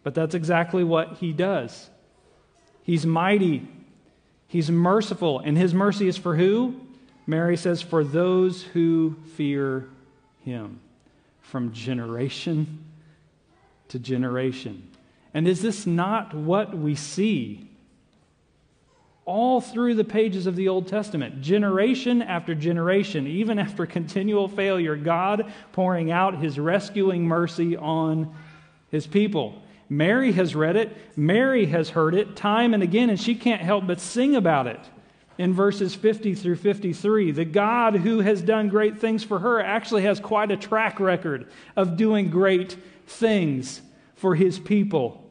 But 0.03 0.13
that's 0.13 0.35
exactly 0.35 0.83
what 0.83 1.17
he 1.17 1.31
does. 1.31 1.89
He's 2.83 3.05
mighty, 3.05 3.67
he's 4.51 4.69
merciful, 4.69 5.39
and 5.39 5.57
his 5.57 5.73
mercy 5.73 6.09
is 6.09 6.17
for 6.17 6.35
who? 6.35 6.75
Mary 7.25 7.55
says, 7.55 7.81
for 7.81 8.03
those 8.03 8.61
who 8.61 9.15
fear 9.37 9.87
him 10.43 10.81
from 11.39 11.71
generation 11.71 12.83
to 13.87 13.97
generation. 13.97 14.89
And 15.33 15.47
is 15.47 15.61
this 15.61 15.87
not 15.87 16.33
what 16.33 16.77
we 16.77 16.95
see 16.95 17.69
all 19.23 19.61
through 19.61 19.95
the 19.95 20.03
pages 20.03 20.47
of 20.47 20.57
the 20.57 20.67
Old 20.67 20.89
Testament? 20.89 21.41
Generation 21.41 22.21
after 22.21 22.53
generation, 22.53 23.27
even 23.27 23.57
after 23.57 23.85
continual 23.85 24.49
failure, 24.49 24.97
God 24.97 25.49
pouring 25.71 26.11
out 26.11 26.39
his 26.39 26.59
rescuing 26.59 27.23
mercy 27.25 27.77
on 27.77 28.35
his 28.89 29.07
people. 29.07 29.60
Mary 29.91 30.31
has 30.31 30.55
read 30.55 30.77
it, 30.77 30.95
Mary 31.17 31.65
has 31.65 31.89
heard 31.89 32.15
it 32.15 32.33
time 32.33 32.73
and 32.73 32.81
again, 32.81 33.09
and 33.09 33.19
she 33.19 33.35
can't 33.35 33.61
help 33.61 33.85
but 33.85 33.99
sing 33.99 34.37
about 34.37 34.65
it 34.65 34.79
in 35.37 35.53
verses 35.53 35.93
50 35.93 36.33
through 36.33 36.55
53. 36.55 37.31
The 37.31 37.43
God 37.43 37.95
who 37.95 38.21
has 38.21 38.41
done 38.41 38.69
great 38.69 39.01
things 39.01 39.21
for 39.21 39.39
her 39.39 39.61
actually 39.61 40.03
has 40.03 40.21
quite 40.21 40.49
a 40.49 40.55
track 40.55 41.01
record 41.01 41.51
of 41.75 41.97
doing 41.97 42.29
great 42.29 42.77
things 43.05 43.81
for 44.15 44.33
his 44.33 44.57
people. 44.59 45.29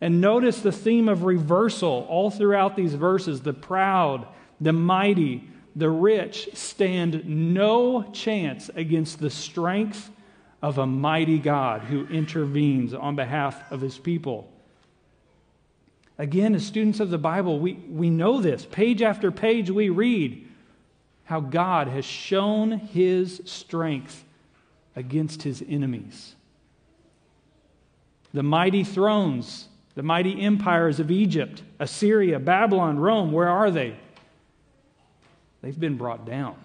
And 0.00 0.22
notice 0.22 0.62
the 0.62 0.72
theme 0.72 1.10
of 1.10 1.24
reversal 1.24 2.06
all 2.08 2.30
throughout 2.30 2.74
these 2.74 2.94
verses. 2.94 3.42
The 3.42 3.52
proud, 3.52 4.26
the 4.62 4.72
mighty, 4.72 5.46
the 5.76 5.90
rich 5.90 6.48
stand 6.54 7.26
no 7.26 8.04
chance 8.12 8.70
against 8.74 9.20
the 9.20 9.28
strength 9.28 10.08
of 10.62 10.78
a 10.78 10.86
mighty 10.86 11.38
God 11.38 11.82
who 11.82 12.06
intervenes 12.06 12.94
on 12.94 13.16
behalf 13.16 13.70
of 13.70 13.80
his 13.80 13.98
people. 13.98 14.50
Again, 16.18 16.54
as 16.54 16.64
students 16.64 17.00
of 17.00 17.10
the 17.10 17.18
Bible, 17.18 17.58
we, 17.58 17.72
we 17.72 18.08
know 18.08 18.40
this. 18.40 18.64
Page 18.64 19.02
after 19.02 19.32
page, 19.32 19.70
we 19.70 19.88
read 19.88 20.48
how 21.24 21.40
God 21.40 21.88
has 21.88 22.04
shown 22.04 22.70
his 22.70 23.42
strength 23.44 24.24
against 24.94 25.42
his 25.42 25.64
enemies. 25.66 26.34
The 28.32 28.42
mighty 28.42 28.84
thrones 28.84 29.68
the 29.94 30.02
mighty 30.02 30.40
empires 30.40 31.00
of 31.00 31.10
Egypt, 31.10 31.62
Assyria, 31.78 32.38
Babylon, 32.38 32.98
Rome, 32.98 33.30
where 33.30 33.48
are 33.48 33.70
they? 33.70 33.94
They've 35.60 35.78
been 35.78 35.96
brought 35.96 36.24
down. 36.24 36.56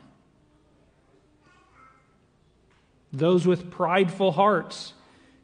Those 3.11 3.47
with 3.47 3.71
prideful 3.71 4.33
hearts, 4.33 4.93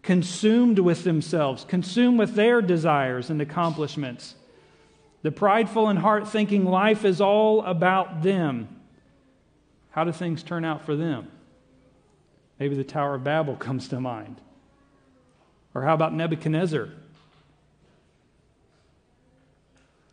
consumed 0.02 0.80
with 0.80 1.04
themselves, 1.04 1.66
consumed 1.66 2.20
with 2.20 2.36
their 2.36 2.62
desires 2.62 3.30
and 3.30 3.42
accomplishments. 3.42 4.36
The 5.22 5.32
prideful 5.32 5.90
in 5.90 5.98
heart 5.98 6.28
thinking 6.28 6.66
life 6.66 7.06
is 7.06 7.22
all 7.22 7.64
about 7.64 8.22
them. 8.22 8.68
How 9.92 10.04
do 10.04 10.12
things 10.12 10.44
turn 10.44 10.66
out 10.66 10.86
for 10.86 10.96
them? 10.96 11.30
Maybe 12.60 12.76
the 12.76 12.84
Tower 12.84 13.16
of 13.16 13.24
Babel 13.24 13.56
comes 13.60 13.88
to 13.90 14.00
mind. 14.00 14.42
Or 15.74 15.84
how 15.84 15.94
about 15.94 16.14
Nebuchadnezzar? 16.14 16.90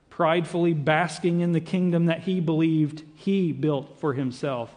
Pridefully 0.09 0.73
basking 0.75 1.41
in 1.41 1.53
the 1.53 1.61
kingdom 1.61 2.07
that 2.07 2.21
he 2.21 2.41
believed 2.41 3.03
he 3.17 3.53
built 3.53 3.99
for 3.99 4.15
himself. 4.15 4.75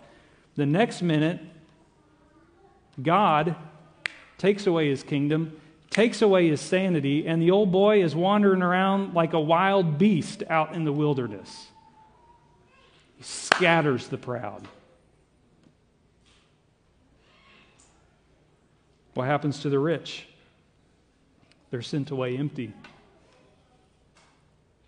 The 0.56 0.66
next 0.66 1.02
minute, 1.02 1.40
God 3.02 3.56
takes 4.38 4.68
away 4.68 4.90
his 4.90 5.04
kingdom, 5.04 5.60
takes 5.90 6.22
away 6.22 6.50
his 6.50 6.62
sanity, 6.62 7.28
and 7.28 7.42
the 7.42 7.52
old 7.52 7.72
boy 7.72 8.04
is 8.04 8.16
wandering 8.16 8.62
around 8.62 9.14
like 9.14 9.34
a 9.34 9.40
wild 9.40 9.98
beast 9.98 10.44
out 10.50 10.76
in 10.76 10.84
the 10.84 10.92
wilderness. 10.92 11.68
He 13.18 13.24
scatters 13.24 14.08
the 14.08 14.18
proud. 14.18 14.68
What 19.14 19.28
happens 19.28 19.60
to 19.60 19.70
the 19.70 19.80
rich? 19.80 20.28
They're 21.70 21.82
sent 21.82 22.12
away 22.12 22.38
empty. 22.38 22.74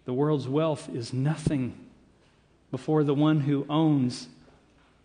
The 0.06 0.13
world's 0.13 0.48
wealth 0.48 0.89
is 0.94 1.13
nothing 1.13 1.76
before 2.72 3.04
the 3.04 3.13
one 3.13 3.39
who 3.39 3.65
owns 3.70 4.28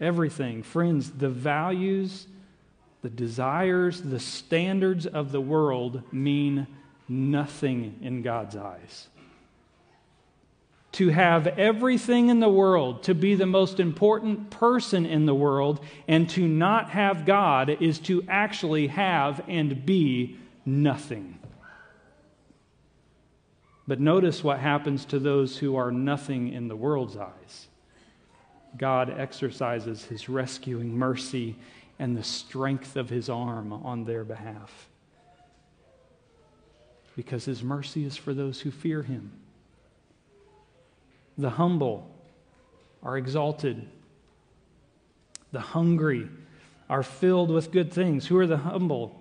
everything. 0.00 0.62
Friends, 0.62 1.10
the 1.10 1.28
values, 1.28 2.26
the 3.02 3.10
desires, 3.10 4.00
the 4.00 4.20
standards 4.20 5.06
of 5.06 5.32
the 5.32 5.40
world 5.40 6.02
mean 6.12 6.66
nothing 7.08 7.98
in 8.02 8.22
God's 8.22 8.56
eyes. 8.56 9.08
To 10.92 11.08
have 11.08 11.46
everything 11.46 12.28
in 12.28 12.40
the 12.40 12.48
world, 12.48 13.04
to 13.04 13.14
be 13.14 13.34
the 13.34 13.46
most 13.46 13.80
important 13.80 14.50
person 14.50 15.06
in 15.06 15.24
the 15.24 15.34
world, 15.34 15.84
and 16.08 16.28
to 16.30 16.46
not 16.46 16.90
have 16.90 17.24
God 17.24 17.70
is 17.80 17.98
to 18.00 18.24
actually 18.28 18.88
have 18.88 19.42
and 19.48 19.86
be 19.86 20.36
nothing. 20.66 21.38
But 23.86 24.00
notice 24.00 24.44
what 24.44 24.58
happens 24.58 25.04
to 25.06 25.18
those 25.18 25.56
who 25.56 25.76
are 25.76 25.90
nothing 25.90 26.52
in 26.52 26.68
the 26.68 26.76
world's 26.76 27.16
eyes. 27.16 27.68
God 28.76 29.10
exercises 29.10 30.04
his 30.04 30.28
rescuing 30.28 30.96
mercy 30.96 31.56
and 32.00 32.16
the 32.16 32.24
strength 32.24 32.96
of 32.96 33.10
his 33.10 33.28
arm 33.28 33.74
on 33.74 34.04
their 34.04 34.24
behalf. 34.24 34.88
Because 37.14 37.44
his 37.44 37.62
mercy 37.62 38.06
is 38.06 38.16
for 38.16 38.32
those 38.32 38.62
who 38.62 38.70
fear 38.70 39.02
him. 39.02 39.30
The 41.36 41.50
humble 41.50 42.10
are 43.02 43.18
exalted, 43.18 43.86
the 45.52 45.60
hungry 45.60 46.26
are 46.88 47.02
filled 47.02 47.50
with 47.50 47.70
good 47.70 47.92
things. 47.92 48.26
Who 48.26 48.38
are 48.38 48.46
the 48.46 48.56
humble? 48.56 49.20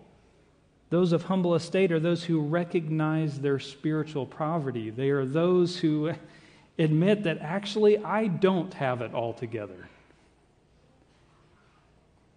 Those 0.89 1.11
of 1.11 1.23
humble 1.23 1.55
estate 1.55 1.91
are 1.91 1.99
those 1.99 2.23
who 2.23 2.39
recognize 2.39 3.41
their 3.41 3.59
spiritual 3.59 4.25
poverty. 4.25 4.89
They 4.89 5.09
are 5.09 5.25
those 5.25 5.77
who 5.77 6.13
admit 6.77 7.23
that 7.23 7.39
actually 7.39 7.97
I 7.97 8.27
don't 8.27 8.73
have 8.75 9.01
it 9.01 9.13
all 9.13 9.33
together. 9.33 9.89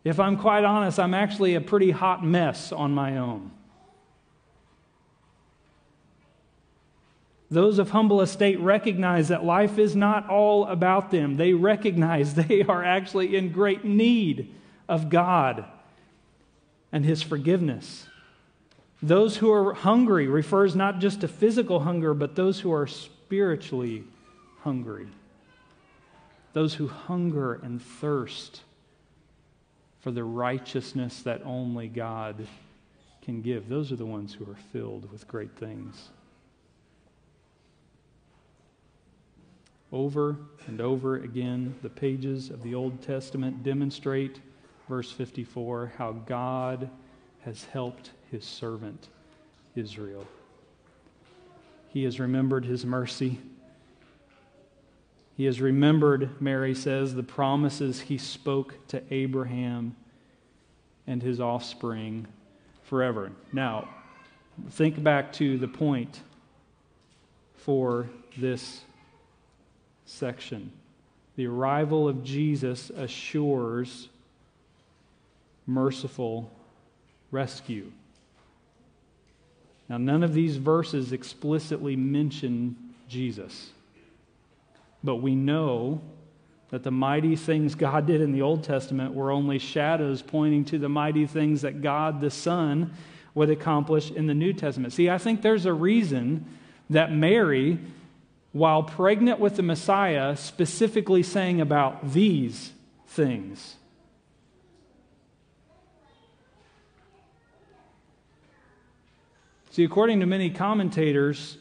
If 0.04 0.18
I'm 0.18 0.36
quite 0.36 0.64
honest, 0.64 0.98
I'm 0.98 1.14
actually 1.14 1.54
a 1.54 1.60
pretty 1.60 1.90
hot 1.90 2.24
mess 2.24 2.72
on 2.72 2.92
my 2.92 3.18
own. 3.18 3.52
Those 7.50 7.78
of 7.78 7.90
humble 7.90 8.22
estate 8.22 8.58
recognize 8.60 9.28
that 9.28 9.44
life 9.44 9.78
is 9.78 9.94
not 9.94 10.28
all 10.28 10.66
about 10.66 11.10
them. 11.10 11.36
They 11.36 11.52
recognize 11.52 12.34
they 12.46 12.62
are 12.62 12.82
actually 12.82 13.36
in 13.36 13.52
great 13.52 13.84
need 13.84 14.54
of 14.88 15.10
God 15.10 15.66
and 16.90 17.04
His 17.04 17.22
forgiveness. 17.22 18.06
Those 19.02 19.36
who 19.36 19.52
are 19.52 19.74
hungry 19.74 20.28
refers 20.28 20.74
not 20.74 20.98
just 20.98 21.20
to 21.20 21.28
physical 21.28 21.80
hunger, 21.80 22.14
but 22.14 22.36
those 22.36 22.60
who 22.60 22.72
are 22.72 22.86
spiritually 22.86 24.04
hungry. 24.60 25.08
Those 26.54 26.74
who 26.74 26.88
hunger 26.88 27.54
and 27.54 27.82
thirst 27.82 28.62
for 30.02 30.10
the 30.10 30.24
righteousness 30.24 31.22
that 31.22 31.40
only 31.44 31.88
God 31.88 32.46
can 33.22 33.40
give. 33.40 33.68
Those 33.68 33.92
are 33.92 33.96
the 33.96 34.04
ones 34.04 34.34
who 34.34 34.44
are 34.50 34.56
filled 34.72 35.10
with 35.10 35.26
great 35.28 35.56
things. 35.56 36.10
Over 39.92 40.36
and 40.66 40.80
over 40.80 41.16
again, 41.16 41.76
the 41.82 41.88
pages 41.88 42.50
of 42.50 42.62
the 42.62 42.74
Old 42.74 43.00
Testament 43.02 43.62
demonstrate, 43.62 44.40
verse 44.88 45.12
54, 45.12 45.92
how 45.96 46.12
God 46.12 46.90
has 47.42 47.64
helped 47.64 48.10
his 48.30 48.44
servant 48.44 49.08
Israel. 49.76 50.26
He 51.90 52.02
has 52.04 52.18
remembered 52.18 52.64
his 52.64 52.84
mercy 52.84 53.38
he 55.37 55.45
has 55.45 55.61
remembered, 55.61 56.40
Mary 56.40 56.75
says, 56.75 57.14
the 57.14 57.23
promises 57.23 58.01
he 58.01 58.18
spoke 58.18 58.75
to 58.88 59.03
Abraham 59.11 59.97
and 61.07 61.23
his 61.23 61.40
offspring 61.40 62.27
forever. 62.85 63.33
Now, 63.53 63.88
think 64.71 65.03
back 65.03 65.33
to 65.35 65.57
the 65.57 65.68
point 65.68 66.21
for 67.57 68.09
this 68.37 68.83
section. 70.05 70.73
The 71.37 71.47
arrival 71.47 72.09
of 72.09 72.23
Jesus 72.23 72.90
assures 72.90 74.09
merciful 75.66 76.51
rescue. 77.31 77.90
Now, 79.88 79.97
none 79.97 80.23
of 80.23 80.35
these 80.35 80.57
verses 80.57 81.12
explicitly 81.12 81.97
mention 81.97 82.77
Jesus. 83.09 83.71
But 85.04 85.16
we 85.16 85.34
know 85.34 86.00
that 86.70 86.82
the 86.82 86.90
mighty 86.90 87.36
things 87.36 87.74
God 87.74 88.06
did 88.06 88.20
in 88.20 88.32
the 88.32 88.42
Old 88.42 88.64
Testament 88.64 89.14
were 89.14 89.30
only 89.30 89.58
shadows 89.58 90.22
pointing 90.22 90.64
to 90.66 90.78
the 90.78 90.88
mighty 90.88 91.26
things 91.26 91.62
that 91.62 91.82
God 91.82 92.20
the 92.20 92.30
Son 92.30 92.94
would 93.34 93.50
accomplish 93.50 94.10
in 94.10 94.26
the 94.26 94.34
New 94.34 94.52
Testament. 94.52 94.92
See, 94.92 95.10
I 95.10 95.18
think 95.18 95.42
there's 95.42 95.66
a 95.66 95.72
reason 95.72 96.46
that 96.88 97.12
Mary, 97.12 97.78
while 98.52 98.82
pregnant 98.82 99.38
with 99.38 99.56
the 99.56 99.62
Messiah, 99.62 100.36
specifically 100.36 101.22
saying 101.22 101.60
about 101.60 102.12
these 102.12 102.72
things. 103.06 103.76
See, 109.70 109.84
according 109.84 110.20
to 110.20 110.26
many 110.26 110.50
commentators, 110.50 111.56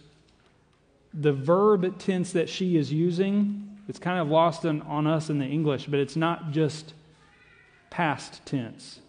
the 1.13 1.33
verb 1.33 1.97
tense 1.99 2.31
that 2.33 2.49
she 2.49 2.77
is 2.77 2.91
using, 2.91 3.77
it's 3.87 3.99
kind 3.99 4.19
of 4.19 4.29
lost 4.29 4.65
on, 4.65 4.81
on 4.83 5.07
us 5.07 5.29
in 5.29 5.39
the 5.39 5.45
English, 5.45 5.87
but 5.87 5.99
it's 5.99 6.15
not 6.15 6.51
just 6.51 6.93
past 7.89 8.45
tense. 8.45 8.99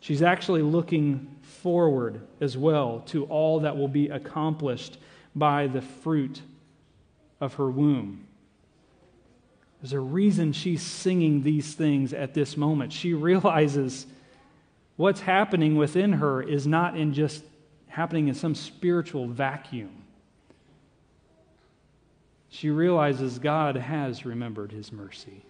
She's 0.00 0.22
actually 0.22 0.62
looking 0.62 1.36
forward 1.42 2.20
as 2.40 2.56
well 2.56 3.02
to 3.06 3.24
all 3.26 3.60
that 3.60 3.76
will 3.76 3.88
be 3.88 4.08
accomplished 4.08 4.98
by 5.34 5.66
the 5.66 5.82
fruit 5.82 6.42
of 7.40 7.54
her 7.54 7.70
womb. 7.70 8.26
There's 9.80 9.92
a 9.92 10.00
reason 10.00 10.52
she's 10.52 10.82
singing 10.82 11.42
these 11.42 11.74
things 11.74 12.12
at 12.12 12.34
this 12.34 12.56
moment. 12.56 12.92
She 12.92 13.14
realizes 13.14 14.06
what's 14.96 15.20
happening 15.20 15.76
within 15.76 16.14
her 16.14 16.42
is 16.42 16.66
not 16.66 16.96
in 16.96 17.14
just 17.14 17.44
happening 17.86 18.28
in 18.28 18.34
some 18.34 18.54
spiritual 18.54 19.28
vacuum 19.28 20.04
she 22.48 22.70
realizes 22.70 23.38
God 23.38 23.76
has 23.76 24.24
remembered 24.24 24.72
his 24.72 24.92
mercy. 24.92 25.44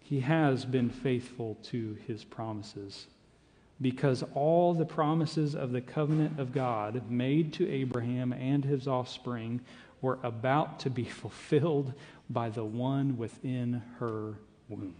He 0.00 0.20
has 0.20 0.64
been 0.64 0.88
faithful 0.88 1.56
to 1.64 1.96
his 2.06 2.24
promises 2.24 3.06
because 3.80 4.24
all 4.34 4.72
the 4.72 4.84
promises 4.84 5.54
of 5.54 5.72
the 5.72 5.80
covenant 5.80 6.38
of 6.38 6.52
God 6.52 7.10
made 7.10 7.52
to 7.54 7.68
Abraham 7.68 8.32
and 8.32 8.64
his 8.64 8.88
offspring 8.88 9.60
were 10.00 10.18
about 10.22 10.80
to 10.80 10.90
be 10.90 11.04
fulfilled 11.04 11.92
by 12.30 12.48
the 12.48 12.64
one 12.64 13.18
within 13.18 13.82
her 13.98 14.34
womb. 14.68 14.94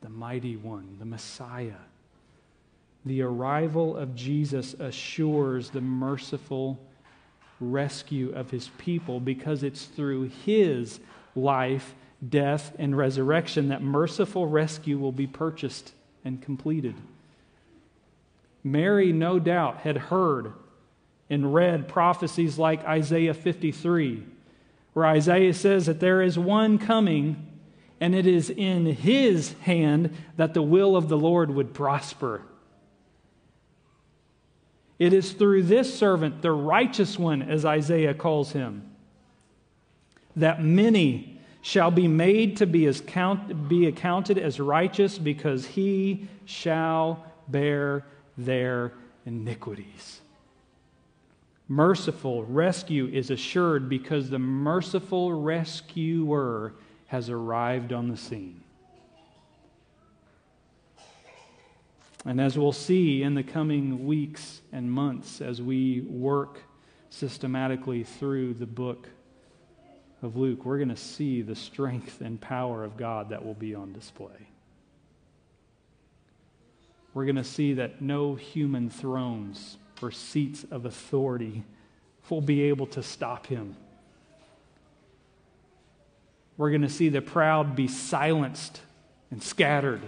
The 0.00 0.08
mighty 0.08 0.56
one, 0.56 0.96
the 0.98 1.04
Messiah. 1.04 1.80
The 3.04 3.22
arrival 3.22 3.96
of 3.96 4.14
Jesus 4.14 4.74
assures 4.74 5.70
the 5.70 5.80
merciful 5.80 6.78
rescue 7.62 8.32
of 8.34 8.50
his 8.50 8.68
people 8.78 9.20
because 9.20 9.62
it's 9.62 9.84
through 9.84 10.24
his 10.44 11.00
life, 11.34 11.94
death, 12.26 12.74
and 12.78 12.96
resurrection 12.96 13.68
that 13.68 13.82
merciful 13.82 14.46
rescue 14.46 14.98
will 14.98 15.12
be 15.12 15.26
purchased 15.26 15.92
and 16.24 16.42
completed. 16.42 16.94
Mary, 18.64 19.12
no 19.12 19.38
doubt, 19.38 19.78
had 19.78 19.96
heard 19.96 20.52
and 21.30 21.54
read 21.54 21.88
prophecies 21.88 22.58
like 22.58 22.84
Isaiah 22.84 23.34
53, 23.34 24.22
where 24.92 25.06
Isaiah 25.06 25.54
says 25.54 25.86
that 25.86 26.00
there 26.00 26.22
is 26.22 26.38
one 26.38 26.78
coming 26.78 27.48
and 28.00 28.16
it 28.16 28.26
is 28.26 28.50
in 28.50 28.84
his 28.84 29.52
hand 29.60 30.12
that 30.36 30.54
the 30.54 30.62
will 30.62 30.96
of 30.96 31.08
the 31.08 31.16
Lord 31.16 31.50
would 31.50 31.72
prosper. 31.72 32.42
It 35.02 35.12
is 35.12 35.32
through 35.32 35.64
this 35.64 35.92
servant, 35.92 36.42
the 36.42 36.52
righteous 36.52 37.18
one, 37.18 37.42
as 37.42 37.64
Isaiah 37.64 38.14
calls 38.14 38.52
him, 38.52 38.88
that 40.36 40.62
many 40.62 41.40
shall 41.60 41.90
be 41.90 42.06
made 42.06 42.58
to 42.58 42.66
be, 42.66 42.86
as 42.86 43.00
count, 43.00 43.68
be 43.68 43.86
accounted 43.86 44.38
as 44.38 44.60
righteous 44.60 45.18
because 45.18 45.66
he 45.66 46.28
shall 46.44 47.26
bear 47.48 48.04
their 48.38 48.92
iniquities. 49.26 50.20
Merciful 51.66 52.44
rescue 52.44 53.08
is 53.08 53.32
assured 53.32 53.88
because 53.88 54.30
the 54.30 54.38
merciful 54.38 55.32
rescuer 55.32 56.74
has 57.08 57.28
arrived 57.28 57.92
on 57.92 58.06
the 58.06 58.16
scene. 58.16 58.61
And 62.24 62.40
as 62.40 62.56
we'll 62.56 62.72
see 62.72 63.22
in 63.22 63.34
the 63.34 63.42
coming 63.42 64.06
weeks 64.06 64.60
and 64.72 64.90
months 64.90 65.40
as 65.40 65.60
we 65.60 66.02
work 66.02 66.60
systematically 67.10 68.04
through 68.04 68.54
the 68.54 68.66
book 68.66 69.08
of 70.22 70.36
Luke, 70.36 70.64
we're 70.64 70.78
going 70.78 70.88
to 70.88 70.96
see 70.96 71.42
the 71.42 71.56
strength 71.56 72.20
and 72.20 72.40
power 72.40 72.84
of 72.84 72.96
God 72.96 73.30
that 73.30 73.44
will 73.44 73.54
be 73.54 73.74
on 73.74 73.92
display. 73.92 74.48
We're 77.12 77.24
going 77.24 77.36
to 77.36 77.44
see 77.44 77.74
that 77.74 78.00
no 78.00 78.36
human 78.36 78.88
thrones 78.88 79.76
or 80.00 80.10
seats 80.10 80.64
of 80.70 80.86
authority 80.86 81.64
will 82.30 82.40
be 82.40 82.62
able 82.62 82.86
to 82.86 83.02
stop 83.02 83.46
him. 83.46 83.76
We're 86.56 86.70
going 86.70 86.82
to 86.82 86.88
see 86.88 87.08
the 87.08 87.20
proud 87.20 87.74
be 87.74 87.88
silenced 87.88 88.80
and 89.30 89.42
scattered. 89.42 90.02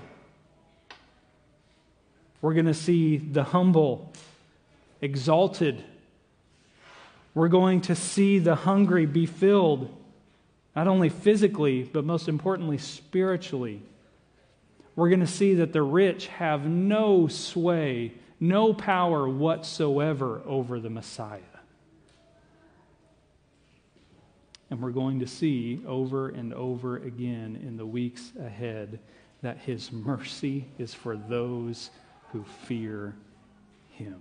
We're 2.45 2.53
going 2.53 2.67
to 2.67 2.75
see 2.75 3.17
the 3.17 3.43
humble 3.43 4.13
exalted. 5.01 5.83
We're 7.33 7.49
going 7.49 7.81
to 7.81 7.95
see 7.95 8.39
the 8.39 8.55
hungry 8.55 9.07
be 9.07 9.25
filled 9.25 9.89
not 10.77 10.87
only 10.87 11.09
physically, 11.09 11.85
but 11.85 12.05
most 12.05 12.29
importantly, 12.29 12.77
spiritually. 12.77 13.81
We're 14.95 15.09
going 15.09 15.21
to 15.21 15.27
see 15.27 15.55
that 15.55 15.73
the 15.73 15.81
rich 15.81 16.27
have 16.27 16.67
no 16.67 17.29
sway, 17.29 18.13
no 18.39 18.75
power 18.75 19.27
whatsoever 19.27 20.43
over 20.45 20.81
the 20.81 20.91
Messiah. 20.91 21.41
And 24.69 24.83
we're 24.83 24.91
going 24.91 25.21
to 25.21 25.27
see 25.27 25.81
over 25.87 26.29
and 26.29 26.53
over 26.53 26.99
again 26.99 27.59
in 27.67 27.79
the 27.79 27.87
weeks 27.87 28.35
ahead 28.39 28.99
that 29.41 29.57
his 29.61 29.91
mercy 29.91 30.67
is 30.79 30.93
for 30.93 31.17
those 31.17 31.89
who 32.35 32.43
fear 32.67 33.15
him. 33.91 34.21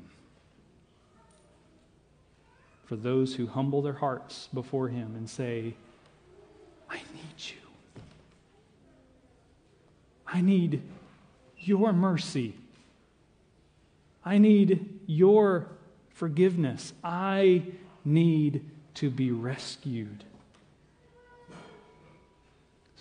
For 2.86 2.96
those 2.96 3.34
who 3.34 3.48
humble 3.48 3.82
their 3.82 3.94
hearts 3.94 4.50
before 4.54 4.88
him 4.88 5.16
and 5.16 5.28
say, 5.28 5.74
I 6.88 6.98
need 6.98 7.36
you. 7.38 8.02
I 10.28 10.42
need 10.42 10.84
your 11.58 11.92
mercy. 11.92 12.54
I 14.24 14.38
need 14.38 15.00
your 15.08 15.66
forgiveness. 16.12 16.94
I 17.04 17.64
need 18.06 18.64
to 18.96 19.10
be 19.10 19.32
rescued. 19.32 20.24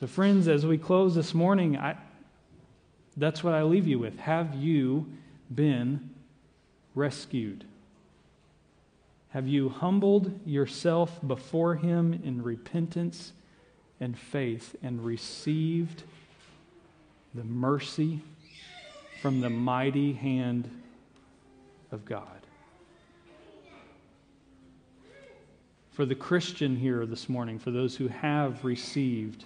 So, 0.01 0.07
friends, 0.07 0.49
as 0.49 0.65
we 0.65 0.79
close 0.79 1.15
this 1.15 1.35
morning, 1.35 1.77
I, 1.77 1.97
that's 3.17 3.45
what 3.45 3.55
I 3.55 3.63
leave 3.63 3.87
you 3.87 3.99
with. 3.99 4.19
Have 4.21 4.55
you 4.55 5.07
been 5.55 6.11
rescued? 6.95 7.65
Have 9.31 9.49
you 9.49 9.69
humbled 9.69 10.41
yourself 10.47 11.19
before 11.27 11.77
Him 11.77 12.21
in 12.25 12.43
repentance 12.43 13.33
and 14.01 14.19
faith 14.19 14.75
and 14.83 15.05
received 15.05 16.03
the 17.35 17.45
mercy 17.45 18.21
from 19.23 19.41
the 19.41 19.49
mighty 19.49 20.13
hand 20.13 20.69
of 21.93 22.05
God. 22.05 22.27
For 25.93 26.05
the 26.05 26.15
Christian 26.15 26.77
here 26.77 27.07
this 27.07 27.29
morning, 27.29 27.59
for 27.59 27.71
those 27.71 27.95
who 27.97 28.09
have 28.09 28.65
received 28.65 29.45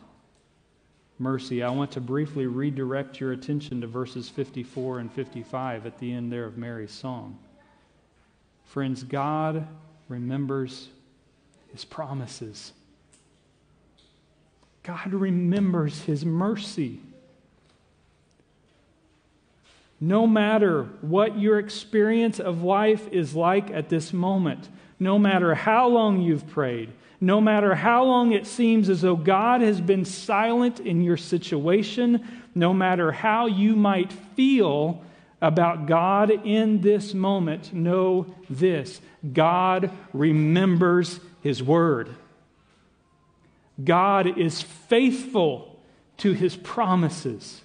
mercy, 1.19 1.63
I 1.63 1.71
want 1.71 1.93
to 1.93 2.01
briefly 2.01 2.47
redirect 2.47 3.21
your 3.21 3.33
attention 3.33 3.81
to 3.81 3.87
verses 3.87 4.29
54 4.29 5.01
and 5.01 5.13
55 5.13 5.87
at 5.87 5.99
the 5.99 6.13
end 6.13 6.33
there 6.33 6.45
of 6.45 6.59
Mary's 6.59 6.93
song. 6.93 7.39
Friends, 8.67 9.03
God 9.03 9.67
remembers 10.09 10.89
his 11.73 11.85
promises. 11.85 12.73
God 14.83 15.13
remembers 15.13 16.03
his 16.03 16.25
mercy. 16.25 17.01
No 20.01 20.27
matter 20.27 20.85
what 21.01 21.39
your 21.39 21.59
experience 21.59 22.39
of 22.39 22.63
life 22.63 23.09
is 23.11 23.35
like 23.35 23.71
at 23.71 23.89
this 23.89 24.13
moment, 24.13 24.69
no 24.99 25.19
matter 25.19 25.55
how 25.55 25.89
long 25.89 26.21
you've 26.21 26.47
prayed, 26.47 26.91
no 27.21 27.41
matter 27.41 27.75
how 27.75 28.05
long 28.05 28.33
it 28.33 28.47
seems 28.47 28.89
as 28.89 29.01
though 29.01 29.17
God 29.17 29.61
has 29.61 29.81
been 29.81 30.05
silent 30.05 30.81
in 30.81 31.03
your 31.03 31.17
situation, 31.17 32.27
no 32.55 32.73
matter 32.75 33.13
how 33.13 33.47
you 33.47 33.77
might 33.77 34.13
feel 34.13 35.03
about 35.41 35.87
God 35.87 36.31
in 36.31 36.81
this 36.81 37.15
moment, 37.15 37.73
know 37.73 38.27
this 38.49 39.01
God 39.33 39.91
remembers 40.13 41.21
His 41.43 41.63
word. 41.63 42.15
God 43.83 44.39
is 44.39 44.63
faithful 44.63 45.77
to 46.19 46.33
his 46.33 46.57
promises. 46.57 47.61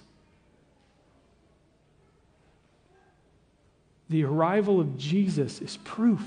The 4.10 4.24
arrival 4.24 4.78
of 4.78 4.98
Jesus 4.98 5.62
is 5.62 5.78
proof. 5.78 6.22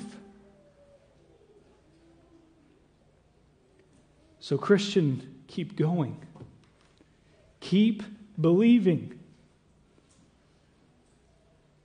So, 4.46 4.60
Christian, 4.60 5.44
keep 5.48 5.76
going. 5.76 6.24
Keep 7.62 8.04
believing. 8.40 9.20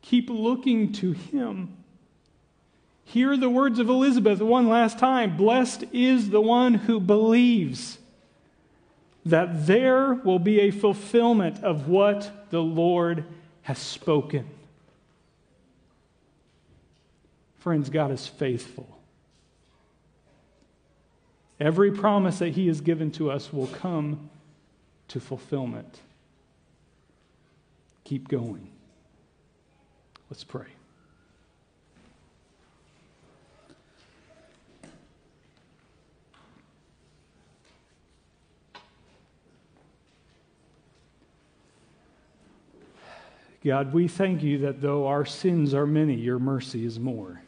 Keep 0.02 0.28
looking 0.28 0.92
to 0.92 1.12
Him. 1.12 1.74
Hear 3.06 3.38
the 3.38 3.48
words 3.48 3.78
of 3.78 3.88
Elizabeth 3.88 4.42
one 4.42 4.68
last 4.68 4.98
time. 4.98 5.38
Blessed 5.38 5.84
is 5.94 6.28
the 6.28 6.42
one 6.42 6.74
who 6.74 7.00
believes 7.00 7.96
that 9.24 9.66
there 9.66 10.12
will 10.12 10.38
be 10.38 10.60
a 10.60 10.70
fulfillment 10.70 11.64
of 11.64 11.88
what 11.88 12.50
the 12.50 12.62
Lord 12.62 13.24
has 13.62 13.78
spoken. 13.78 14.46
Friends, 17.56 17.88
God 17.88 18.10
is 18.10 18.26
faithful. 18.26 18.99
Every 21.60 21.92
promise 21.92 22.38
that 22.38 22.50
He 22.50 22.68
has 22.68 22.80
given 22.80 23.10
to 23.12 23.30
us 23.30 23.52
will 23.52 23.66
come 23.66 24.30
to 25.08 25.20
fulfillment. 25.20 26.00
Keep 28.04 28.28
going. 28.28 28.70
Let's 30.30 30.42
pray. 30.42 30.66
God, 43.62 43.92
we 43.92 44.08
thank 44.08 44.42
you 44.42 44.58
that 44.58 44.80
though 44.80 45.06
our 45.06 45.26
sins 45.26 45.74
are 45.74 45.86
many, 45.86 46.14
your 46.14 46.38
mercy 46.38 46.86
is 46.86 46.98
more. 46.98 47.42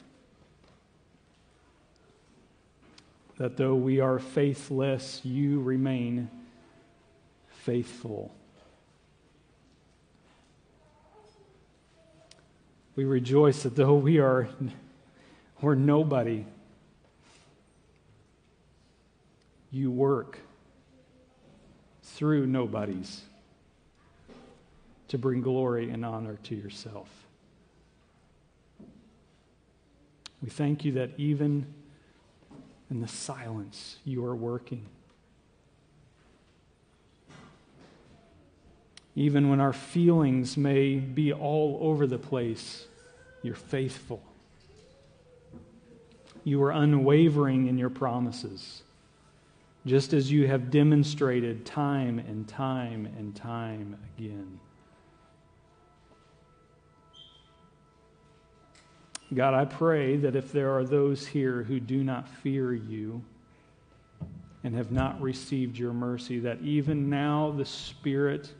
That 3.38 3.56
though 3.56 3.74
we 3.74 4.00
are 4.00 4.18
faithless, 4.18 5.20
you 5.24 5.60
remain 5.60 6.30
faithful. 7.48 8.34
We 12.94 13.04
rejoice 13.04 13.62
that 13.62 13.74
though 13.74 13.94
we 13.94 14.18
are 14.18 14.48
we're 15.62 15.76
nobody, 15.76 16.44
you 19.70 19.90
work 19.90 20.40
through 22.02 22.46
nobodies 22.46 23.22
to 25.08 25.18
bring 25.18 25.40
glory 25.40 25.90
and 25.90 26.04
honor 26.04 26.38
to 26.42 26.54
yourself. 26.56 27.08
We 30.42 30.50
thank 30.50 30.84
you 30.84 30.92
that 30.92 31.10
even 31.16 31.66
in 32.92 33.00
the 33.00 33.08
silence, 33.08 33.96
you 34.04 34.22
are 34.22 34.36
working. 34.36 34.84
Even 39.16 39.48
when 39.48 39.60
our 39.60 39.72
feelings 39.72 40.58
may 40.58 40.96
be 40.96 41.32
all 41.32 41.78
over 41.80 42.06
the 42.06 42.18
place, 42.18 42.84
you're 43.42 43.54
faithful. 43.54 44.22
You 46.44 46.62
are 46.64 46.70
unwavering 46.70 47.66
in 47.66 47.78
your 47.78 47.88
promises, 47.88 48.82
just 49.86 50.12
as 50.12 50.30
you 50.30 50.46
have 50.46 50.70
demonstrated 50.70 51.64
time 51.64 52.18
and 52.18 52.46
time 52.46 53.06
and 53.16 53.34
time 53.34 53.96
again. 54.18 54.60
God, 59.34 59.54
I 59.54 59.64
pray 59.64 60.16
that 60.16 60.36
if 60.36 60.52
there 60.52 60.72
are 60.76 60.84
those 60.84 61.26
here 61.26 61.62
who 61.62 61.80
do 61.80 62.04
not 62.04 62.28
fear 62.28 62.74
you 62.74 63.22
and 64.62 64.74
have 64.74 64.92
not 64.92 65.20
received 65.20 65.78
your 65.78 65.92
mercy, 65.92 66.38
that 66.40 66.60
even 66.60 67.08
now 67.08 67.50
the 67.56 67.64
Spirit 67.64 68.50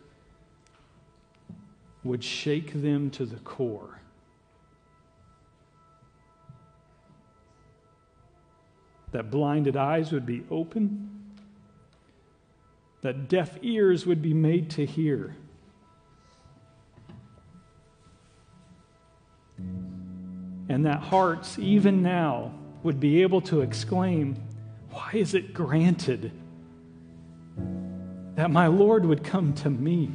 would 2.05 2.25
shake 2.25 2.73
them 2.73 3.11
to 3.11 3.27
the 3.27 3.37
core. 3.41 4.01
That 9.13 9.31
blinded 9.31 9.77
eyes 9.77 10.11
would 10.11 10.25
be 10.25 10.43
open, 10.51 11.11
that 13.03 13.29
deaf 13.29 13.59
ears 13.63 14.07
would 14.07 14.23
be 14.23 14.33
made 14.33 14.71
to 14.71 14.87
hear. 14.87 15.37
And 20.73 20.87
that 20.87 21.01
hearts, 21.01 21.59
even 21.59 22.03
now, 22.03 22.51
would 22.83 22.99
be 22.99 23.21
able 23.21 23.43
to 23.43 23.61
exclaim, 23.61 24.35
Why 24.91 25.11
is 25.13 25.35
it 25.35 25.53
granted 25.53 26.33
that 28.37 28.51
my 28.51 28.69
Lord 28.69 29.05
would 29.05 29.23
come 29.23 29.53
to 29.55 29.69
me? 29.69 30.11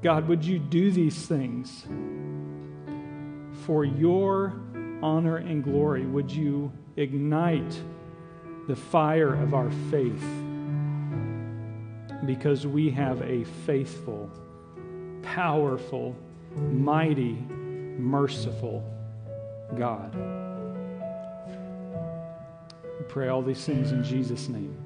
God, 0.00 0.28
would 0.28 0.44
you 0.44 0.60
do 0.60 0.92
these 0.92 1.26
things 1.26 1.84
for 3.64 3.84
your 3.84 4.60
honor 5.02 5.38
and 5.38 5.64
glory? 5.64 6.06
Would 6.06 6.30
you 6.30 6.70
ignite 6.94 7.82
the 8.68 8.76
fire 8.76 9.34
of 9.34 9.54
our 9.54 9.72
faith? 9.90 10.24
Because 12.24 12.64
we 12.64 12.90
have 12.90 13.20
a 13.22 13.42
faithful, 13.66 14.30
powerful, 15.22 16.14
mighty, 16.54 17.36
merciful 17.98 18.84
God. 19.76 20.14
We 22.98 23.04
pray 23.08 23.28
all 23.28 23.42
these 23.42 23.64
things 23.64 23.92
in 23.92 24.02
Jesus' 24.04 24.48
name. 24.48 24.85